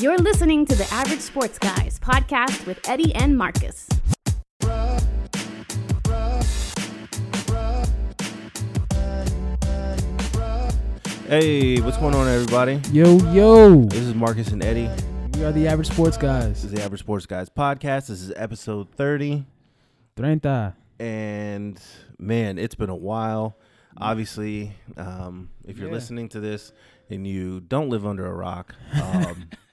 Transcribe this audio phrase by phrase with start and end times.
[0.00, 3.86] You're listening to the Average Sports Guys podcast with Eddie and Marcus.
[11.26, 12.80] Hey, what's going on, everybody?
[12.92, 13.84] Yo, yo.
[13.86, 14.90] This is Marcus and Eddie.
[15.34, 16.48] We are the average sports Guys.
[16.62, 18.08] This is the Average Sports Guys podcast.
[18.08, 19.46] This is episode 30.
[20.16, 20.74] Treinta.
[21.00, 21.80] And
[22.18, 23.56] man, it's been a while.
[23.96, 25.94] Obviously, um, if you're Yeah.
[25.94, 26.72] listening to this
[27.08, 29.48] and you don't live under a rock, um,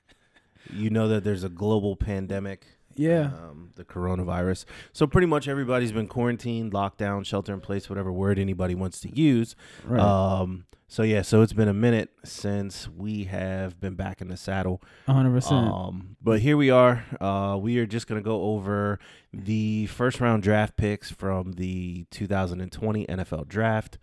[0.73, 2.66] you know that there's a global pandemic.
[2.95, 3.27] Yeah.
[3.27, 4.66] Um, the coronavirus.
[4.91, 8.99] So pretty much everybody's been quarantined, locked down, shelter in place, whatever word anybody wants
[9.02, 9.55] to use.
[9.85, 10.02] Right.
[10.02, 14.35] Um, so yeah, so it's been a minute since we have been back in the
[14.35, 14.81] saddle.
[15.07, 15.52] 100%.
[15.52, 17.05] Um, but here we are.
[17.22, 18.99] Uh, we are just gonna go over
[19.31, 23.99] the first round draft picks from the 2020 NFL Draft.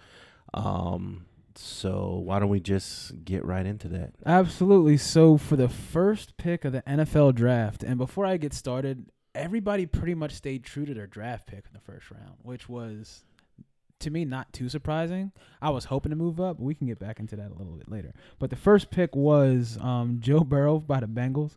[0.55, 1.27] Um,
[1.59, 4.13] so why don't we just get right into that?
[4.25, 4.97] Absolutely.
[4.97, 9.85] So, for the first pick of the NFL draft, and before I get started, everybody
[9.87, 13.25] pretty much stayed true to their draft pick in the first round, which was,
[14.01, 15.33] to me, not too surprising.
[15.61, 17.91] I was hoping to move up, we can get back into that a little bit
[17.91, 18.15] later.
[18.39, 21.57] But the first pick was um, Joe Burrow by the Bengals.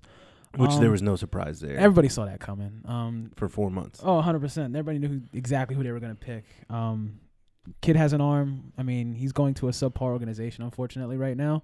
[0.58, 2.82] Which Um, there was no surprise there Everybody saw that coming.
[2.86, 4.02] Um, for four months.
[4.04, 4.76] Oh, 100%.
[4.76, 6.44] Everybody knew who, exactly who they were going to pick.
[6.70, 7.20] Um,
[7.82, 8.74] kid has an arm.
[8.78, 11.64] I mean, he's going to a subpar organization, unfortunately, right now.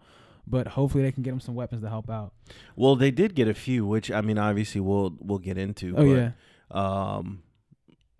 [0.50, 2.32] But hopefully they can get him some weapons to help out.
[2.78, 5.94] Well, they did get a few, which I mean, obviously we'll we'll get into.
[5.98, 6.32] Oh, but, yeah.
[6.72, 7.44] Um,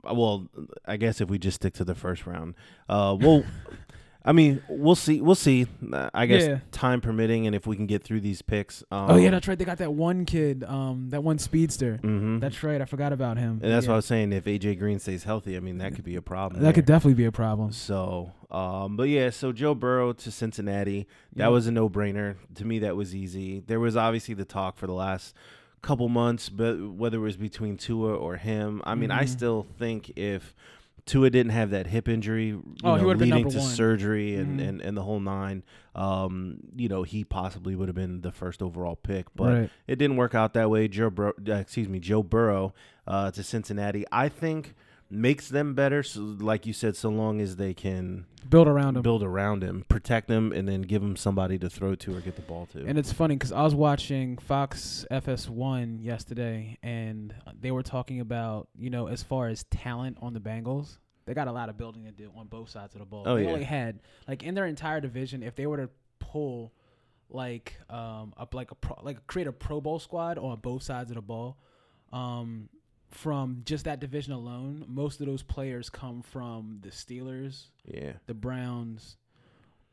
[0.04, 0.48] well,
[0.86, 2.56] I guess if we just stick to the first round,
[2.90, 3.46] uh, well,
[4.28, 5.22] I mean, we'll see.
[5.22, 5.68] We'll see.
[5.94, 6.60] Uh, I guess Yeah.
[6.72, 8.84] time permitting, and if we can get through these picks.
[8.92, 9.58] Um, oh, yeah, that's right.
[9.58, 11.98] They got that one kid, um, that one speedster.
[11.98, 12.82] hmm That's right.
[12.82, 13.62] I forgot about him.
[13.64, 13.92] and that's yeah.
[13.92, 14.34] what I was saying.
[14.34, 16.62] If AJ Green stays healthy, I mean, that could be a problem.
[16.62, 17.72] That could definitely be a problem.
[17.72, 21.48] So, um, but yeah, so Joe Burrow to Cincinnati, that Yeah.
[21.48, 22.36] was a no brainer.
[22.56, 23.62] To me, that was easy.
[23.66, 25.34] There was obviously the talk for the last
[25.82, 29.30] couple months, but whether it was between Tua or him, I mean, I Mhm.
[29.30, 30.54] still think if
[31.08, 33.68] Tua didn't have that hip injury, you Oh, know, leading to one.
[33.68, 34.68] surgery and, Mhm.
[34.70, 35.64] and, and the whole nine,
[35.96, 39.70] um, you know, he possibly would have been the first overall pick, but right.
[39.88, 40.88] it didn't work out that way.
[40.88, 42.74] Joe, Bur- uh, excuse me, Joe Burrow
[43.08, 44.76] uh, to Cincinnati, I think
[45.10, 46.04] makes them better.
[46.04, 49.02] So, like you said, so long as they can Build around him.
[49.04, 52.36] build around him, protect him, and then give him somebody to throw to or get
[52.36, 52.86] the ball to.
[52.86, 58.70] And it's funny because I was watching Fox FS1 yesterday, and they were talking about,
[58.78, 62.06] you know, as far as talent on the Bengals, they got a lot of building
[62.06, 63.24] to do on both sides of the ball.
[63.26, 63.50] Oh, they yeah.
[63.50, 66.74] only had like in their entire division, if they were to pull
[67.30, 71.12] like um up like a pro, like create a Pro Bowl squad on both sides
[71.12, 71.58] of the ball,
[72.14, 72.70] um,
[73.10, 78.34] from just that division alone, most of those players come from the Steelers, yeah, the
[78.34, 79.18] Browns,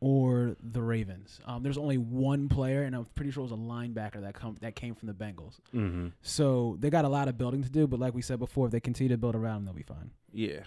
[0.01, 1.41] or the Ravens.
[1.47, 4.57] Um, there's only one player, and I'm pretty sure it was a linebacker that come
[4.61, 5.61] that came from the Bengals.
[5.75, 6.09] mm-hmm.
[6.23, 8.73] So they got a lot of building to do, but like we said before, if
[8.73, 10.11] they continue to build around, them, they'll be fine.
[10.33, 10.61] yeah.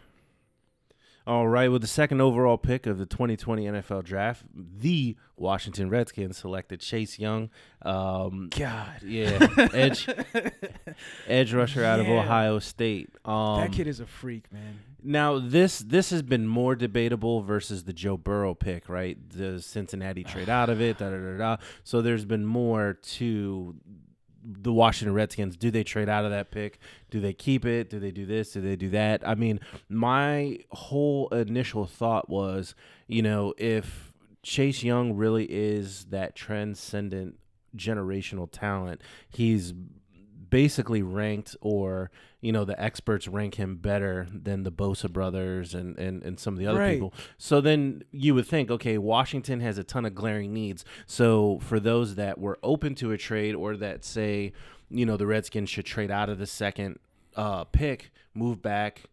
[1.27, 6.37] All right, with the second overall pick of the 2020 NFL Draft, the Washington Redskins
[6.37, 7.49] selected Chase Young.
[7.81, 10.07] Um, God, yeah, edge
[11.27, 13.09] edge rusher out of Ohio State.
[13.25, 14.79] Um, that kid is a freak, man.
[15.03, 19.17] Now this this has been more debatable versus the Joe Burrow pick, right?
[19.29, 21.57] The Cincinnati trade out of it, da da da da.
[21.83, 23.75] So there's been more to
[24.47, 25.57] the Washington Redskins.
[25.57, 26.79] Do they trade out of that pick?
[27.11, 27.89] Do they keep it?
[27.89, 28.53] Do they do this?
[28.53, 29.27] Do they do that?
[29.27, 29.59] I mean,
[29.89, 32.73] my whole initial thought was,
[33.07, 34.13] you know, if
[34.43, 37.35] Chase Young really is that transcendent
[37.75, 39.73] generational talent, he's
[40.49, 45.97] basically ranked or you know the experts rank him better than the Bosa brothers and
[45.97, 46.93] and, and some of the other Right.
[46.93, 47.13] people.
[47.37, 50.85] So then you would think, okay, Washington has a ton of glaring needs.
[51.05, 54.53] So for those that were open to a trade or that say,
[54.89, 56.99] you know, the Redskins should trade out of the second
[57.35, 59.03] uh, pick, move back,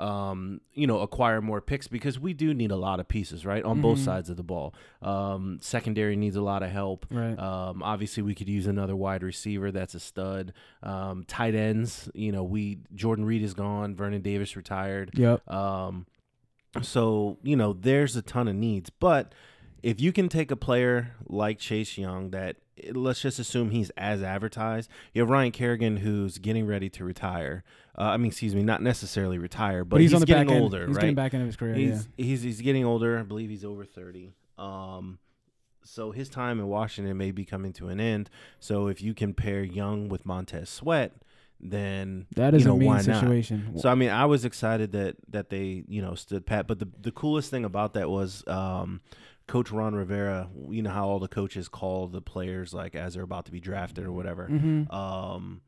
[0.00, 3.62] um, you know, acquire more picks because we do need a lot of pieces, right,
[3.64, 4.04] on both Mhm.
[4.04, 4.74] sides of the ball.
[5.02, 7.06] Um, secondary needs a lot of help.
[7.10, 7.38] Right.
[7.38, 10.52] Um, obviously, we could use another wide receiver that's a stud.
[10.82, 15.10] Um, tight ends, you know, we Jordan Reed is gone, Vernon Davis retired.
[15.14, 15.48] Yep.
[15.50, 16.06] Um,
[16.82, 19.32] so you know, there's a ton of needs, but
[19.84, 22.56] if you can take a player like Chase Young that
[22.92, 24.90] let's just assume he's as advertised.
[25.12, 27.62] You have Ryan Kerrigan who's getting ready to retire.
[27.96, 30.54] Uh, I mean, excuse me, not necessarily retire, but, But, he's, on the getting back
[30.56, 30.62] end.
[30.64, 31.02] older, He's right?
[31.02, 31.76] getting back into his career.
[31.76, 31.86] yeah.
[31.92, 33.18] He's he's he's getting older.
[33.18, 34.32] I believe he's over thirty.
[34.58, 35.18] Um,
[35.84, 38.30] so his time in Washington may be coming to an end.
[38.58, 41.12] So if you can pair Young with Montez Sweat,
[41.60, 43.20] then That is you know, a mean why not?
[43.20, 43.78] situation.
[43.78, 46.66] So I mean, I was excited that that they you know stood pat.
[46.66, 49.00] But the the coolest thing about that was um,
[49.46, 53.22] Coach Ron Rivera, you know how all the coaches call the players like as they're
[53.22, 54.48] about to be drafted or whatever.
[54.50, 54.90] Mm-hmm.
[54.90, 55.60] Um,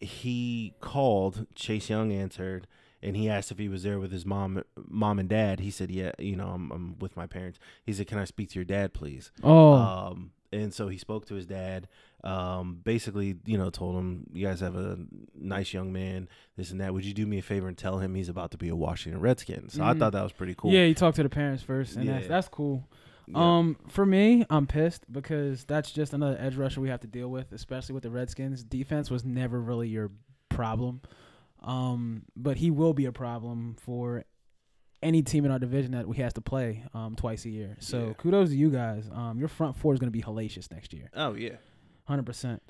[0.00, 1.46] he called.
[1.54, 2.66] Chase Young answered,
[3.02, 5.60] and he asked if he was there with his mom, mom and dad.
[5.60, 8.50] He said, "Yeah, you know, I'm, I'm with my parents." He said, "Can I speak
[8.50, 11.88] to your dad, please?" oh, Um, and so he spoke to his dad.
[12.24, 14.98] Um, basically, you know, told him, "You guys have a
[15.34, 16.92] nice young man, this and that.
[16.92, 19.20] Would you do me a favor and tell him he's about to be a Washington
[19.20, 19.98] Redskin?" So I Mhm.
[20.00, 20.72] thought that was pretty cool.
[20.72, 22.88] yeah, you talked to the parents first, and that's that's cool.
[23.28, 23.58] Yeah.
[23.58, 27.28] Um, for me, I'm pissed because that's just another edge rusher we have to deal
[27.28, 28.64] with, especially with the Redskins.
[28.64, 30.10] Defense was never really your
[30.48, 31.02] problem,
[31.62, 34.24] um, but he will be a problem for
[35.02, 37.76] any team in our division that we has to play um, twice a year.
[37.78, 38.12] So Yeah.
[38.14, 39.08] kudos to you guys.
[39.12, 41.56] Um, your front four is going to be hellacious next year, oh yeah.
[42.08, 42.62] Hundred percent.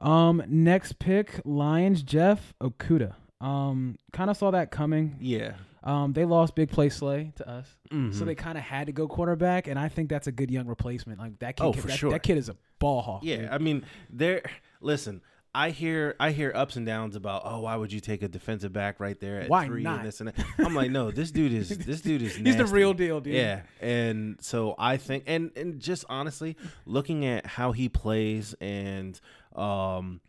[0.00, 3.14] Um, next pick, Lions, Jeff Okudah.
[3.40, 5.16] Um, kind of saw that coming.
[5.20, 5.54] Yeah.
[5.84, 7.76] Um, they lost Big Play Slay to us.
[7.90, 8.18] So Mhm.
[8.26, 11.18] they kind of had to go quarterback, and I think that's a good young replacement.
[11.18, 12.10] Like that kid, Oh, for that, sure.
[12.12, 13.24] that kid is a ball hawk.
[13.24, 13.48] Yeah, dude.
[13.48, 14.42] I mean, there.
[14.80, 15.22] Listen,
[15.54, 18.72] I hear I hear ups and downs about oh why would you take a defensive
[18.72, 19.98] back right there at Why three not?
[19.98, 20.46] and this and that.
[20.58, 23.34] I'm like no, this dude is this dude is he's the real deal, dude.
[23.34, 26.56] Yeah, and so I think, and and just honestly,
[26.86, 29.20] looking at how he plays, and
[29.54, 30.22] um,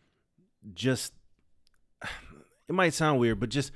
[0.74, 1.14] just
[2.68, 3.72] it might sound weird, but just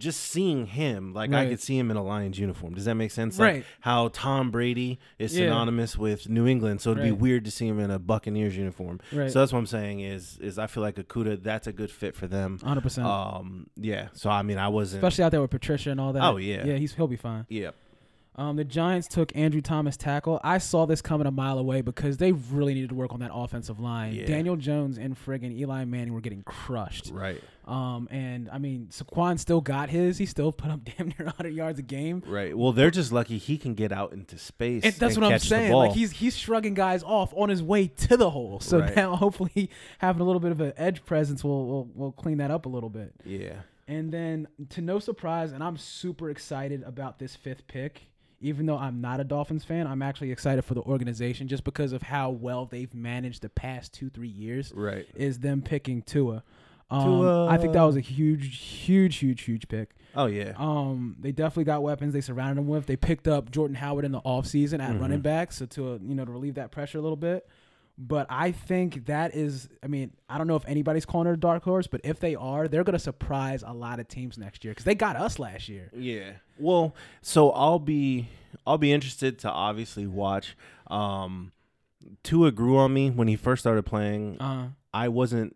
[0.00, 2.74] just seeing him, like I could see him in a Lions uniform.
[2.74, 3.38] Does that make sense?
[3.38, 3.64] Like Right.
[3.80, 5.46] how Tom Brady is Yeah.
[5.46, 8.98] synonymous with New England, so it'd be weird to see him in a Buccaneers uniform.
[9.12, 9.30] right.
[9.30, 12.16] So that's what I'm saying is is I feel like Okudah, that's a good fit
[12.16, 12.58] for them.
[12.64, 13.06] hundred percent.
[13.06, 14.08] Um, yeah.
[14.14, 15.04] So I mean, I wasn't.
[15.04, 16.24] Especially out there with Patricia and all that.
[16.24, 16.64] Oh, yeah.
[16.66, 16.74] yeah.
[16.76, 17.46] He's he'll be fine.
[17.48, 17.70] yeah.
[18.36, 20.40] Um, the Giants took Andrew Thomas tackle.
[20.42, 23.32] I saw this coming a mile away because they really needed to work on that
[23.34, 24.14] offensive line.
[24.14, 24.24] Yeah.
[24.26, 27.10] Daniel Jones and friggin' Eli Manning were getting crushed.
[27.12, 27.42] Right.
[27.66, 30.16] Um, and I mean, Saquon still got his.
[30.16, 32.22] He still put up damn near 100 yards a game.
[32.26, 32.56] Right.
[32.56, 34.84] Well, they're just lucky he can get out into space.
[34.84, 35.72] And that's and what I'm saying.
[35.72, 38.60] Like he's he's shrugging guys off on his way to the hole.
[38.60, 38.96] So Right.
[38.96, 42.50] now hopefully having a little bit of an edge presence will will will clean that
[42.50, 43.12] up a little bit.
[43.24, 43.54] yeah.
[43.88, 48.02] And then to no surprise, and I'm super excited about this fifth pick.
[48.40, 51.92] Even though I'm not a Dolphins fan, I'm actually excited for the organization just because
[51.92, 54.72] of how well they've managed the past two three years.
[54.74, 55.06] Right.
[55.14, 56.42] Is them picking Tua.
[56.90, 57.46] Um, Tua.
[57.48, 59.90] I think that was a huge, huge, huge, huge pick.
[60.16, 60.54] Oh yeah.
[60.56, 62.86] Um, they definitely got weapons they surrounded him with.
[62.86, 65.00] They picked up Jordan Howard in the offseason at Mhm.
[65.00, 67.46] running back, so to uh, you know to relieve that pressure a little bit.
[68.02, 71.36] But I think that is, I mean, I don't know if anybody's calling it a
[71.36, 74.64] dark horse, but if they are, they're going to surprise a lot of teams next
[74.64, 75.90] year because they got us last year.
[75.94, 76.32] Yeah.
[76.58, 78.28] Well, so I'll be
[78.66, 80.56] I'll be interested to obviously watch.
[80.86, 81.52] Um,
[82.22, 84.40] Tua grew on me when he first started playing.
[84.40, 85.54] Uh, I wasn't.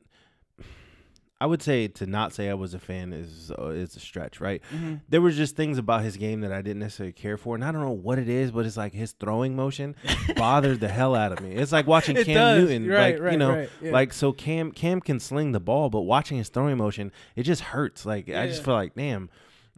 [1.40, 4.40] I would say to not say I was a fan is uh, is a stretch,
[4.40, 4.62] right?
[4.74, 5.00] mhm.
[5.08, 7.72] There was just things about his game that I didn't necessarily care for, and I
[7.72, 9.96] don't know what it is, but it's like his throwing motion
[10.36, 11.50] bothered the hell out of me.
[11.52, 12.62] It's like watching It Cam does.
[12.62, 13.90] Newton, Right, like right, you know, right, yeah.
[13.92, 17.62] like so Cam Cam can sling the ball, but watching his throwing motion, it just
[17.62, 18.06] hurts.
[18.06, 19.28] Like I just feel like damn.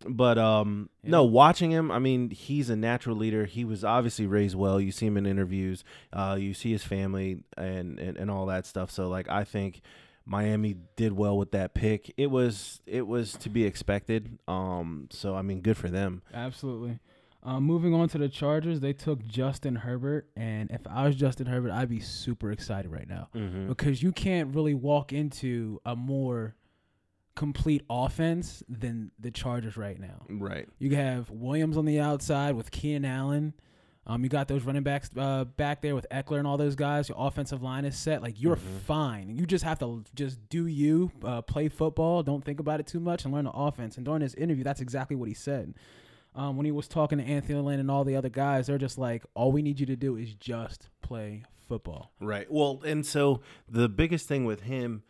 [0.07, 1.13] But um Yeah.
[1.13, 3.47] no, watching him, I mean, he's a natural leader.
[3.47, 4.79] He was obviously raised well.
[4.79, 8.67] You see him in interviews, uh, you see his family and, and and all that
[8.67, 8.91] stuff.
[8.91, 9.81] So like I think
[10.27, 12.13] Miami did well with that pick.
[12.17, 14.39] It was it was to be expected.
[14.49, 16.23] Um so I mean good for them.
[16.35, 16.99] Absolutely.
[17.43, 21.47] Um, moving on to the Chargers, they took Justin Herbert, and if I was Justin
[21.47, 23.29] Herbert, I'd be super excited right now.
[23.37, 23.69] Mm-hmm.
[23.69, 26.57] because you can't really walk into a more
[27.37, 30.25] complete offense than the Chargers right now.
[30.29, 30.69] Right.
[30.81, 33.55] You have Williams on the outside with Keenan Allen.
[34.09, 37.09] Um, you got those running backs uh, back there with Ekeler and all those guys.
[37.09, 38.23] Your offensive line is set.
[38.23, 38.79] Like you're Mhm.
[38.87, 39.37] fine.
[39.37, 42.23] You just have to just do you, uh, play football.
[42.23, 43.97] Don't think about it too much and learn the offense.
[43.97, 45.75] And during this interview, that's exactly what he said.
[46.37, 48.99] Um, when he was talking to Anthony Lynn and all the other guys, they're just
[48.99, 52.13] like, all we need you to do is just play football.
[52.21, 52.47] Right.
[52.49, 55.03] Well, and so the biggest thing with him,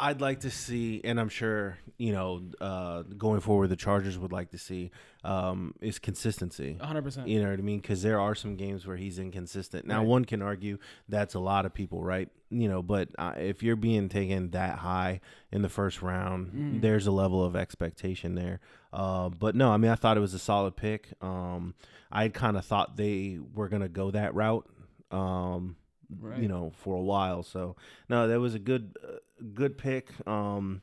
[0.00, 4.32] I'd like to see, and I'm sure you know, uh, going forward, the Chargers would
[4.32, 4.90] like to see,
[5.22, 6.78] um, is consistency.
[6.80, 7.28] 100%.
[7.28, 7.78] You know what I mean?
[7.78, 9.86] Because there are some games where he's inconsistent.
[9.86, 10.06] Now, Right.
[10.08, 10.78] one can argue
[11.10, 12.30] that's a lot of people, right?
[12.48, 15.20] You know, but uh, if you're being taken that high
[15.52, 16.80] in the first round, Mm.
[16.80, 18.60] there's a level of expectation there.
[18.94, 21.08] Uh, but no, I mean, I thought it was a solid pick.
[21.20, 21.74] Um,
[22.10, 24.66] I kind of thought they were gonna go that route.
[25.10, 25.76] Um,
[26.18, 26.40] Right.
[26.42, 27.42] you know, for a while.
[27.44, 27.76] So
[28.08, 29.18] no, that was a good, uh,
[29.54, 30.10] good pick.
[30.26, 30.82] Um,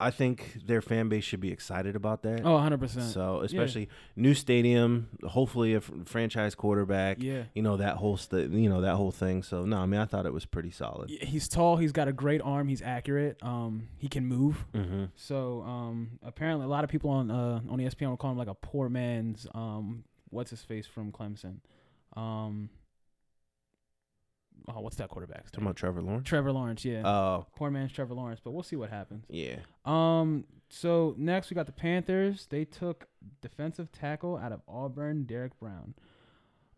[0.00, 2.42] I think their fan base should be excited about that.
[2.44, 3.12] Oh, 100%.
[3.12, 7.16] So especially new stadium, hopefully a franchise quarterback.
[7.20, 7.44] yeah.
[7.52, 9.42] You know that whole st- you know that whole thing.
[9.42, 11.10] So no, I mean I thought it was pretty solid.
[11.10, 11.78] He's tall.
[11.78, 12.68] He's got a great arm.
[12.68, 13.38] He's accurate.
[13.42, 14.66] Um, he can move.
[14.72, 15.06] Mm-hmm.
[15.16, 18.46] So um, apparently, a lot of people on uh, on ESPN will call him like
[18.48, 21.56] a poor man's um, what's his face from Clemson.
[22.16, 22.70] Um,
[24.68, 25.68] oh, what's that quarterback's Talking name?
[25.68, 26.28] about Trevor Lawrence.
[26.28, 26.84] Trevor Lawrence.
[26.84, 28.40] Yeah, Oh, poor man's Trevor Lawrence.
[28.42, 29.24] But we'll see what happens.
[29.28, 29.56] yeah.
[29.84, 30.44] Um.
[30.70, 32.46] So next we got the Panthers.
[32.50, 33.06] They took
[33.40, 35.94] defensive tackle out of Auburn, Derrick Brown.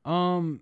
[0.04, 0.60] Um,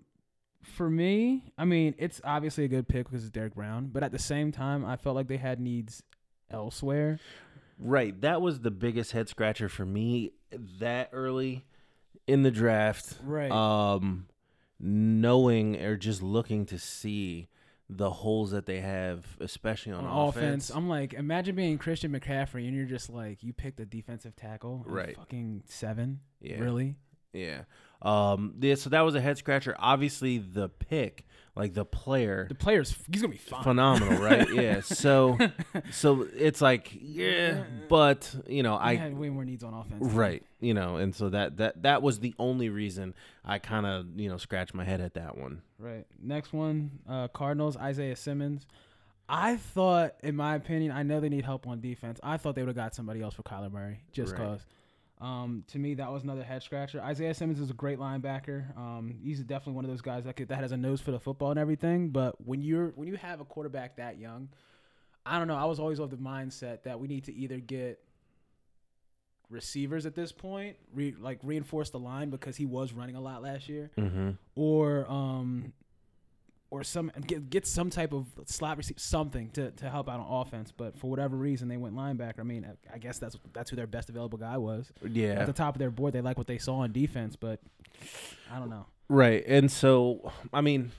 [0.63, 4.11] for me, I mean, it's obviously a good pick because it's Derrick Brown, but at
[4.11, 6.03] the same time, I felt like they had needs
[6.49, 7.19] elsewhere.
[7.77, 8.19] Right.
[8.21, 10.31] That was the biggest head scratcher for me
[10.79, 11.65] that early
[12.27, 13.13] in the draft.
[13.23, 13.51] Right.
[13.51, 14.25] Um,
[14.79, 17.47] knowing or just looking to see
[17.89, 20.35] the holes that they have, especially on, on offense.
[20.37, 20.69] offense.
[20.69, 24.83] I'm like, imagine being Christian McCaffrey and you're just like, you picked a defensive tackle,
[24.85, 25.15] Right.
[25.17, 26.59] Fucking seven, yeah.
[26.59, 26.95] really?
[27.33, 27.61] Yeah.
[28.01, 28.55] Um.
[28.59, 28.75] Yeah.
[28.75, 29.75] So that was a head scratcher.
[29.77, 31.25] Obviously, the pick,
[31.55, 33.63] like the player, The player's he's gonna be fine.
[33.63, 34.47] phenomenal, right?
[34.53, 34.79] yeah.
[34.81, 35.37] So,
[35.91, 40.13] so it's like, yeah, but you know, I had way more needs on offense.
[40.13, 40.43] Right.
[40.61, 43.13] You know, and so that that that was the only reason
[43.43, 45.61] I kind of, you know, scratched my head at that one.
[45.77, 46.05] Right.
[46.21, 48.65] Next one, uh, Cardinals, Isaiah Simmons.
[49.31, 52.19] I thought, in my opinion, I know they need help on defense.
[52.23, 54.41] I thought they would have got somebody else for Kyler Murray just Right.
[55.21, 57.01] Um, to me, that was another head scratcher.
[57.01, 58.77] Isaiah Simmons is a great linebacker.
[58.77, 61.19] Um, he's definitely one of those guys that could, that has a nose for the
[61.19, 62.09] football and everything.
[62.09, 64.47] But when you're when you have a quarterback that young,
[65.25, 65.57] I don't know.
[65.57, 67.99] I was always of the mindset that we need to either get
[69.49, 73.41] receivers at this point, re, like reinforce the line because he was running a lot
[73.41, 74.29] last year, Mm-hmm.
[74.55, 75.73] or um,
[76.71, 80.71] or some get get some type of slot something to, to help out on offense.
[80.75, 82.39] But for whatever reason, they went linebacker.
[82.39, 85.47] I mean, I- I guess that's that's who their best available guy was Yeah, at
[85.47, 86.13] the top of their board.
[86.13, 87.59] They like what they saw on defense, but
[88.51, 88.85] I don't know.
[89.07, 89.43] Right.
[89.47, 90.91] And so, I mean,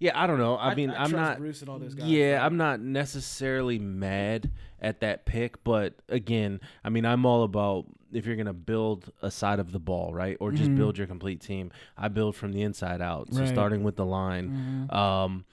[0.00, 0.58] yeah, I don't know.
[0.58, 1.38] I, mean, I'm not.
[1.38, 2.06] Bruce and all those guys.
[2.08, 7.86] Yeah, I'm not necessarily mad at that pick, but again, I mean, I'm all about
[8.14, 10.76] if you're gonna build a side of the ball, right, or just Mhm.
[10.76, 11.70] build your complete team.
[11.96, 13.48] I build from the inside out, so Right.
[13.48, 14.88] starting with the line.
[14.90, 14.94] Mhm.
[14.94, 15.44] Um,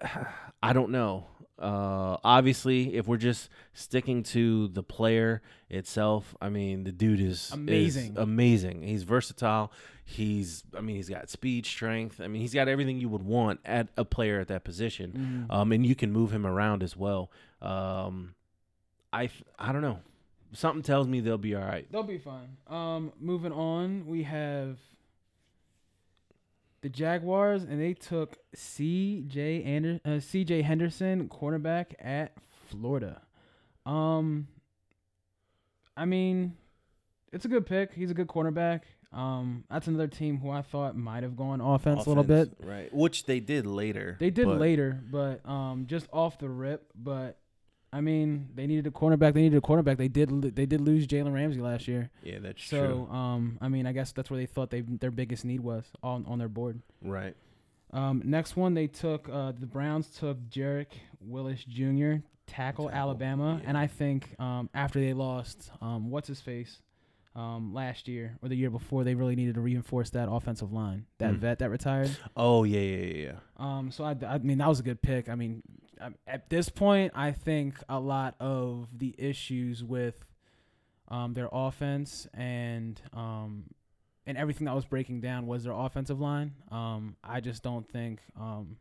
[0.62, 1.26] I don't know.
[1.58, 7.46] Uh, obviously, if we're just sticking to the player itself, I mean, the dude is
[7.46, 8.14] is Amazing.
[8.18, 8.82] amazing.
[8.82, 9.72] He's versatile.
[10.04, 12.20] He's, I mean, he's got speed, strength.
[12.20, 15.46] I mean, he's got everything you would want at a player at that position.
[15.48, 15.54] Mhm.
[15.54, 17.30] Um, and you can move him around as well.
[17.62, 18.34] Um,
[19.12, 20.00] I, I don't know.
[20.52, 21.90] Something tells me they'll be all right.
[21.90, 22.56] They'll be fine.
[22.66, 24.78] Um, moving on, we have
[26.82, 29.62] the Jaguars, and they took C.J.
[29.64, 30.62] Ander- uh, C.J.
[30.62, 32.32] Henderson, cornerback at
[32.68, 33.22] Florida.
[33.84, 34.48] Um,
[35.96, 36.56] I mean,
[37.32, 37.92] it's a good pick.
[37.92, 38.82] He's a good cornerback.
[39.12, 42.50] Um, that's another team who I thought might have gone offense, a little bit.
[42.62, 42.92] Right?
[42.94, 44.16] Which they did later.
[44.20, 46.90] They did but- later, but um, just off the rip.
[46.94, 47.38] But
[47.96, 49.32] I mean, they needed a cornerback.
[49.32, 49.96] They needed a cornerback.
[49.96, 50.28] They did.
[50.54, 52.10] They did lose Jalen Ramsey last year.
[52.22, 53.06] Yeah, that's true.
[53.08, 55.84] So, um, I mean, I guess that's where they thought they their biggest need was
[56.02, 56.80] on on their board.
[57.02, 57.34] Right.
[57.92, 60.88] Um, next one they took uh, the Browns took Jarek
[61.20, 62.16] Willis Jr.
[62.46, 63.68] tackle Tackle, Alabama, yeah.
[63.68, 66.82] and I think um, after they lost um, what's his face
[67.34, 71.06] um, last year or the year before, they really needed to reinforce that offensive line.
[71.18, 71.38] That Mm.
[71.38, 72.10] vet that retired.
[72.36, 73.38] Oh yeah, yeah, yeah, yeah.
[73.56, 75.28] Um, so I, I mean that was a good pick.
[75.28, 75.62] I mean,
[76.26, 80.14] at this point, I think a lot of the issues with
[81.08, 83.64] um, their offense and um,
[84.26, 86.54] and everything that was breaking down was their offensive line.
[86.70, 88.20] Um, I just don't think.
[88.38, 88.76] Um,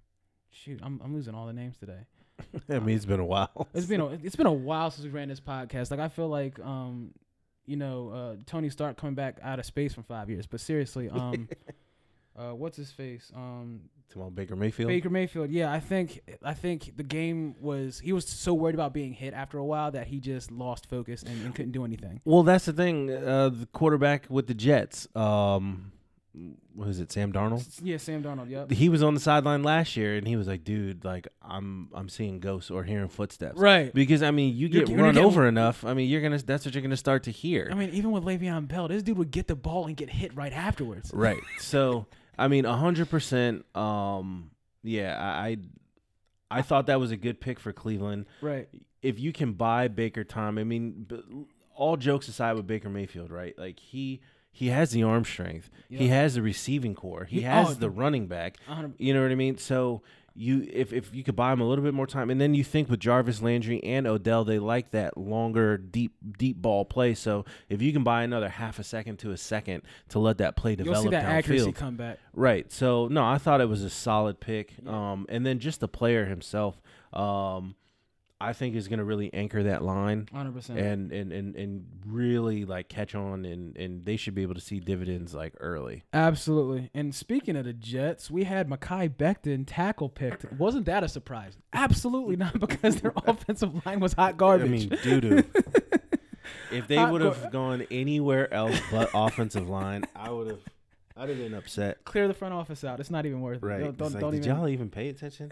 [0.50, 2.06] shoot, I'm I'm losing all the names today.
[2.70, 3.68] I mean, it's been a while.
[3.74, 5.92] It's been a, it's been a while since we ran this podcast.
[5.92, 7.12] Like I feel like um,
[7.66, 10.46] you know, uh, Tony Stark coming back out of space from five years.
[10.48, 11.48] But seriously, um,
[12.38, 13.32] uh, what's his face?
[13.36, 13.82] Um,
[14.14, 14.88] Come on, Baker Mayfield.
[14.88, 18.94] Baker Mayfield, yeah, I think I think the game was he was so worried about
[18.94, 22.22] being hit after a while that he just lost focus and, and couldn't do anything.
[22.24, 23.12] Well, that's the thing.
[23.12, 25.08] Uh, the quarterback with the Jets.
[25.16, 25.92] Um,
[26.74, 27.12] what is it?
[27.14, 27.66] Sam Darnold.
[27.82, 28.50] Yeah, Sam Darnold.
[28.50, 28.72] Yep.
[28.72, 32.08] He was on the sideline last year, and he was like, "Dude, like I'm I'm
[32.10, 33.94] seeing ghosts or hearing footsteps." Right.
[33.94, 35.84] Because I mean, you You're- get you're run get- over enough.
[35.86, 36.38] I mean, you're gonna.
[36.40, 37.70] That's what you're gonna start to hear.
[37.72, 40.36] I mean, even with Le'Veon Bell, this dude would get the ball and get hit
[40.36, 41.12] right afterwards.
[41.14, 41.40] Right.
[41.60, 42.06] So,
[42.38, 43.66] I mean, hundred percent.
[43.76, 44.52] Um,
[44.84, 45.58] yeah, I, I,
[46.60, 48.26] I thought that was a good pick for Cleveland.
[48.42, 48.68] Right.
[49.02, 51.08] If you can buy Baker time, I mean,
[51.76, 53.58] all jokes aside with Baker Mayfield, right?
[53.58, 57.72] Like he he has the arm strength, he has the receiving corps, he He- has
[57.72, 58.58] oh, the running back.
[58.70, 59.58] A hundred- You know what I mean?
[59.58, 60.02] So.
[60.36, 62.64] You if, if you could buy him a little bit more time, and then you
[62.64, 67.14] think with Jarvis Landry and Odell, they like that longer, deep, deep ball play.
[67.14, 70.56] So if you can buy another half a second to a second to let that
[70.56, 72.20] play develop You'll see that accuracy come back.
[72.34, 72.70] Right.
[72.72, 74.74] So no, I thought it was a solid pick.
[74.84, 75.12] Yeah.
[75.12, 76.82] Um, and then just the player himself.
[77.14, 77.76] Um,
[78.46, 80.80] I think is going to really anchor that line Hundred percent.
[80.80, 84.62] and, and and and really like catch on and and they should be able to
[84.62, 86.04] see dividends like early.
[86.14, 86.92] Absolutely.
[86.94, 90.52] And speaking of the Jets, we had Mekhi Becton tackle picked.
[90.54, 91.58] Wasn't that a surprise?
[91.74, 94.68] Absolutely not, because their offensive line was hot garbage.
[94.68, 95.44] I mean, doo doo.
[96.72, 100.60] if they would have gone anywhere else but offensive line, I would have.
[101.18, 102.04] I'd have been upset.
[102.04, 103.00] Clear the front office out.
[103.00, 103.66] It's not even worth it.
[103.66, 103.80] Right?
[103.80, 104.58] Don't, don't, like, don't did even.
[104.58, 105.52] y'all even pay attention?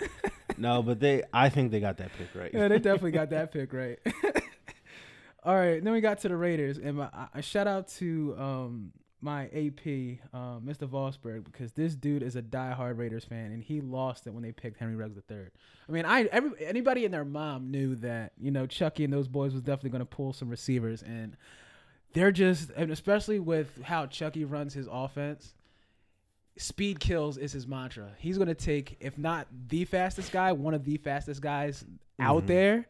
[0.57, 1.23] no, but they.
[1.31, 2.51] I think they got that pick right.
[2.53, 3.99] Yeah, they definitely got that pick right.
[5.45, 8.93] All right, then we got to the Raiders, and my, I- shout out to um,
[9.19, 10.87] my AP, uh, Mr.
[10.87, 14.53] Vosberg, because this dude is a diehard Raiders fan, and he lost it when they
[14.53, 15.47] picked Henry Ruggs III.
[15.87, 19.27] I mean, I every anybody and their mom knew that you know Chucky and those
[19.27, 21.35] boys was definitely going to pull some receivers, and
[22.13, 25.53] they're just, and especially with how Chucky runs his offense.
[26.55, 28.11] Speed kills is his mantra.
[28.19, 31.83] He's going to take, if not the fastest guy, one of the fastest guys
[32.19, 32.47] out Mhm.
[32.47, 32.87] there,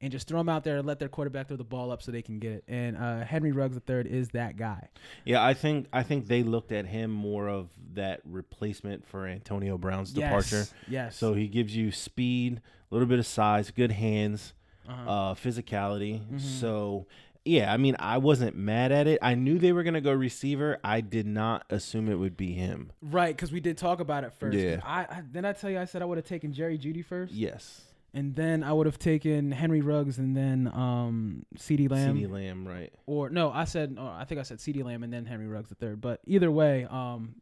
[0.00, 2.10] and just throw them out there and let their quarterback throw the ball up so
[2.10, 2.64] they can get it.
[2.66, 4.88] And uh, Henry Ruggs III is that guy.
[5.24, 9.78] Yeah, I think I think they looked at him more of that replacement for Antonio
[9.78, 10.56] Brown's departure.
[10.56, 10.74] Yes.
[10.88, 11.16] Yes.
[11.16, 14.54] So he gives you speed, a little bit of size, good hands,
[14.88, 15.08] uh-huh.
[15.10, 16.20] uh, physicality.
[16.26, 16.40] Mhm.
[16.40, 17.06] So
[17.44, 19.18] yeah, I mean, I wasn't mad at it.
[19.20, 20.78] I knew they were gonna go receiver.
[20.82, 22.92] I did not assume it would be him.
[23.02, 24.56] right, because we did talk about it first.
[24.56, 24.80] Yeah.
[24.84, 27.32] I, I then I tell you, I said I would have taken Jerry Jeudy first,
[27.32, 27.82] Yes,
[28.14, 32.16] and then I would have taken Henry Ruggs, and then um, CeeDee Lamb.
[32.16, 32.92] CeeDee Lamb, right?
[33.06, 35.68] or no, I said oh, I think I said CeeDee Lamb and then Henry Ruggs
[35.68, 36.00] the third.
[36.00, 37.34] But either way, um,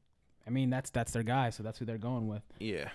[0.46, 2.42] I mean that's that's their guy, so that's who they're going with.
[2.58, 2.88] Yeah.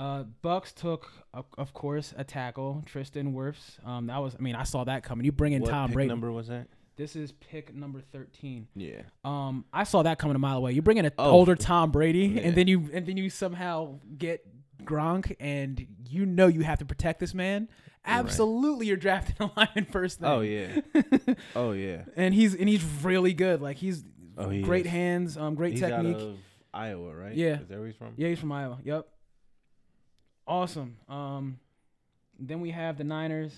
[0.00, 1.10] Uh, Bucs took,
[1.58, 3.84] of, course, a tackle, Tristan Wirfs.
[3.86, 5.26] Um, that was, I mean, I saw that coming.
[5.26, 6.08] You bring in What Tom pick Brady.
[6.08, 6.68] number was that?
[6.96, 8.66] This is pick number thirteen.
[8.74, 9.02] Yeah.
[9.24, 10.72] Um, I saw that coming a mile away.
[10.72, 11.30] You bring in an Oh.
[11.30, 14.46] older Tom Brady, and then you and then you somehow get
[14.84, 17.68] Gronk, and you know you have to protect this man.
[18.04, 20.20] Absolutely, you're drafting a lineman first.
[20.20, 20.28] Thing.
[20.28, 20.80] Oh yeah.
[21.56, 22.02] oh yeah.
[22.16, 23.60] and he's and he's really good.
[23.62, 24.04] Like he's
[24.36, 24.92] Oh, he great is.
[24.92, 26.16] hands, um, great He's technique.
[26.16, 26.36] out of
[26.72, 27.34] Iowa, right?
[27.34, 27.60] Yeah.
[27.60, 28.12] Is that where he's from?
[28.16, 28.78] Yeah, he's from Iowa.
[28.84, 29.06] Yep.
[30.50, 30.96] Awesome.
[31.08, 31.60] Um,
[32.40, 33.54] then we have the Niners.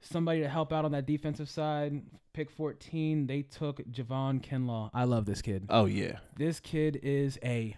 [0.00, 2.02] Somebody to help out on that defensive side.
[2.34, 3.26] Pick 14.
[3.26, 4.90] They took Javon Kinlaw.
[4.92, 5.64] I love this kid.
[5.70, 6.18] Oh yeah.
[6.36, 7.74] This kid is a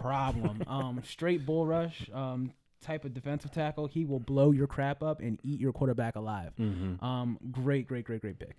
[0.00, 0.62] problem.
[0.68, 2.08] um, straight bull rush.
[2.14, 3.86] Um, type of defensive tackle.
[3.88, 6.52] He will blow your crap up and eat your quarterback alive.
[6.58, 7.04] Mm-hmm.
[7.04, 8.56] Um, great, great, great, great pick.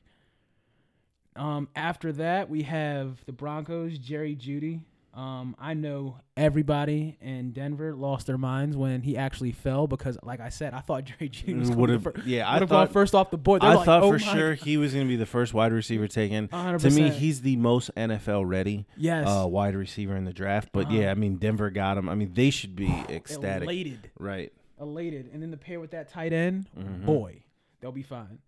[1.38, 4.82] Um, after that, we have the Broncos, Jerry Jeudy.
[5.16, 10.42] Um, I know everybody in Denver lost their minds when he actually fell because, like
[10.42, 12.08] I said, I thought Jerry Jeudy was Would have.
[12.26, 12.94] Yeah, I would have gone thought.
[12.94, 13.62] first off the board.
[13.62, 15.72] They're I like, thought oh for sure he was going to be the first wide
[15.72, 16.50] receiver taken.
[16.50, 16.82] 100%.
[16.82, 20.70] To me, he's the most NFL ready yes, uh, wide receiver in the draft.
[20.74, 20.96] But Uh-huh.
[20.98, 22.10] yeah, I mean, Denver got him.
[22.10, 23.64] I mean, they should be ecstatic.
[23.64, 24.52] elated, Right.
[24.82, 27.06] elated, and then the pair with that tight end, Mhm.
[27.06, 27.44] boy,
[27.80, 28.40] they'll be fine.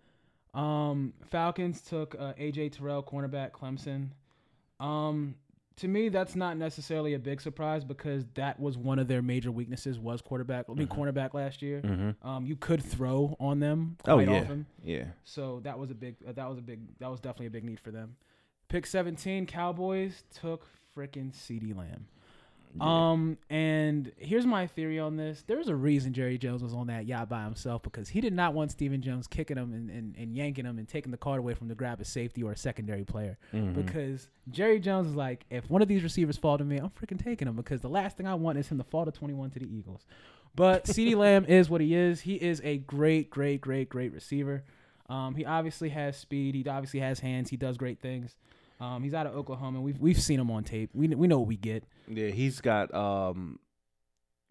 [0.54, 4.10] Um, Falcons took uh, AJ Terrell, cornerback, Clemson.
[4.82, 5.36] Um,
[5.78, 9.52] to me, that's not necessarily a big surprise because that was one of their major
[9.52, 10.66] weaknesses was quarterback.
[10.70, 10.98] I mean, Mhm.
[10.98, 11.82] cornerback last year.
[11.82, 12.28] Mm-hmm.
[12.28, 14.42] Um, you could throw on them Oh, yeah.
[14.42, 15.06] often, Yeah.
[15.24, 16.16] so that was a big.
[16.28, 16.80] Uh, that was a big.
[17.00, 18.16] That was definitely a big need for them.
[18.70, 22.08] Pick seventeen, Cowboys took freaking CeeDee Lamb.
[22.76, 23.12] Yeah.
[23.12, 25.44] Um, and here's my theory on this.
[25.48, 28.54] There's a reason Jerry Jones was on that yacht by himself because he did not
[28.54, 31.54] want Stephen Jones kicking him and, and, and yanking him and taking the card away
[31.54, 33.38] from to grab a safety or a secondary player.
[33.54, 33.74] Mhm.
[33.74, 37.24] Because Jerry Jones is like, if one of these receivers fall to me, I'm freaking
[37.24, 39.60] taking him because the last thing I want is him to fall to 21 to
[39.60, 40.06] the Eagles.
[40.56, 42.22] But CeeDee Lamb is what he is.
[42.22, 44.64] He is a great, great, great, great receiver.
[45.10, 46.54] Um, he obviously has speed.
[46.54, 47.50] He obviously has hands.
[47.50, 48.36] He does great things.
[48.80, 49.82] Um, he's out of Oklahoma.
[49.82, 50.92] We've we've seen him on tape.
[50.94, 51.84] We we know what we get.
[52.08, 53.60] Yeah, he's got um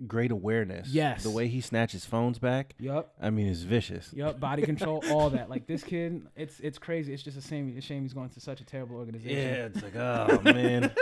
[0.07, 0.89] great awareness.
[0.89, 1.23] Yes.
[1.23, 3.15] The way he snatches phones back, Yup.
[3.21, 4.11] I mean, is vicious.
[4.13, 5.49] Yep, body control, all that.
[5.49, 7.13] Like this kid, it's it's crazy.
[7.15, 7.75] It's just a shame.
[7.77, 9.39] A shame he's going to such a terrible organization.
[9.39, 10.93] Yeah, it's like, oh man.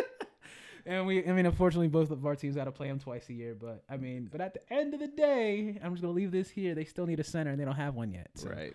[0.86, 3.32] And we, I mean, unfortunately, both of our teams got to play him twice a
[3.32, 3.56] year.
[3.58, 6.50] But I mean, but at the end of the day, I'm just gonna leave this
[6.50, 6.74] here.
[6.74, 8.28] They still need a center, and they don't have one yet.
[8.34, 8.50] So.
[8.50, 8.74] right.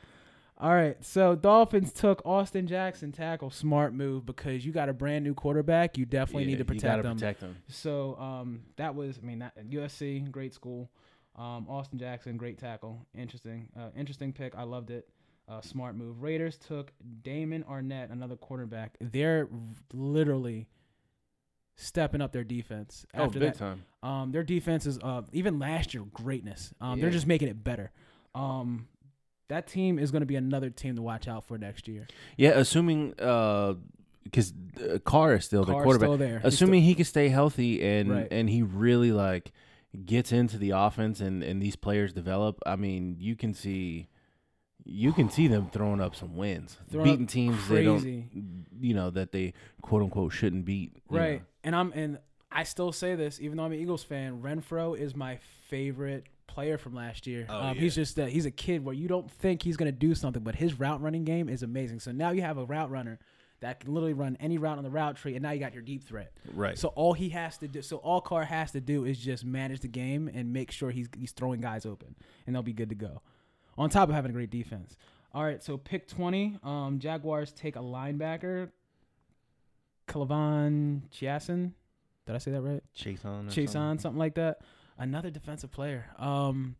[0.59, 0.97] All right.
[1.05, 3.49] So Dolphins took Austin Jackson tackle.
[3.49, 5.97] Smart move because you got a brand new quarterback.
[5.97, 7.15] You definitely Yeah, need to you protect them.
[7.15, 7.55] protect him.
[7.69, 10.89] So um, that was, I mean, that USC, great school.
[11.37, 13.05] Um, Austin Jackson, great tackle.
[13.15, 14.53] Interesting, uh, interesting pick.
[14.55, 15.07] I loved it.
[15.47, 16.21] Uh, smart move.
[16.21, 16.91] Raiders took
[17.23, 18.97] Damon Arnette, another quarterback.
[18.99, 19.47] They're
[19.93, 20.67] literally
[21.75, 23.57] stepping up their defense Oh, after big that.
[23.57, 23.85] time.
[24.03, 26.73] Um, their defense is uh, even last year greatness.
[26.81, 27.91] Um, they're just making it better.
[28.35, 28.87] Um,
[29.49, 32.07] that team is going to be another team to watch out for next year.
[32.37, 33.73] Yeah, assuming uh,
[34.23, 36.07] because uh, Carr is still the quarterback.
[36.07, 36.41] still there.
[36.43, 38.27] Assuming he can stay healthy and Right.
[38.31, 39.51] and he really like
[40.05, 44.07] gets into the offense and and these players develop, I mean, you can see
[44.85, 48.03] you can see them throwing up some wins, Throwing beating teams they don't,
[48.79, 50.93] you know, that they quote unquote shouldn't beat.
[51.09, 51.21] you know.
[51.23, 51.41] Right.
[51.63, 52.19] And I'm and
[52.51, 55.37] I still say this, even though I'm an Eagles fan, Renfrow is my
[55.69, 57.45] favorite player from last year.
[57.47, 57.81] Oh, um, yeah.
[57.81, 60.55] He's just that he's a kid where you don't think he's gonna do something, but
[60.55, 61.99] his route running game is amazing.
[61.99, 63.19] So now you have a route runner
[63.61, 65.83] that can literally run any route on the route tree, and now you got your
[65.83, 66.31] deep threat.
[66.53, 66.77] Right.
[66.77, 69.81] So all he has to do, so all Carr has to do is just manage
[69.81, 72.95] the game and make sure he's he's throwing guys open, and they'll be good to
[72.95, 73.21] go.
[73.77, 74.97] On top of having a great defense.
[75.33, 76.57] All right, so pick twenty.
[76.63, 78.69] Um, Jaguars take a linebacker,
[80.07, 81.73] K'Lavon Chaisson.
[82.25, 82.83] Did I say that right?
[82.93, 83.49] Chase on.
[83.49, 84.61] Chase on something like that.
[84.99, 86.05] Another defensive player.
[86.19, 86.75] Um,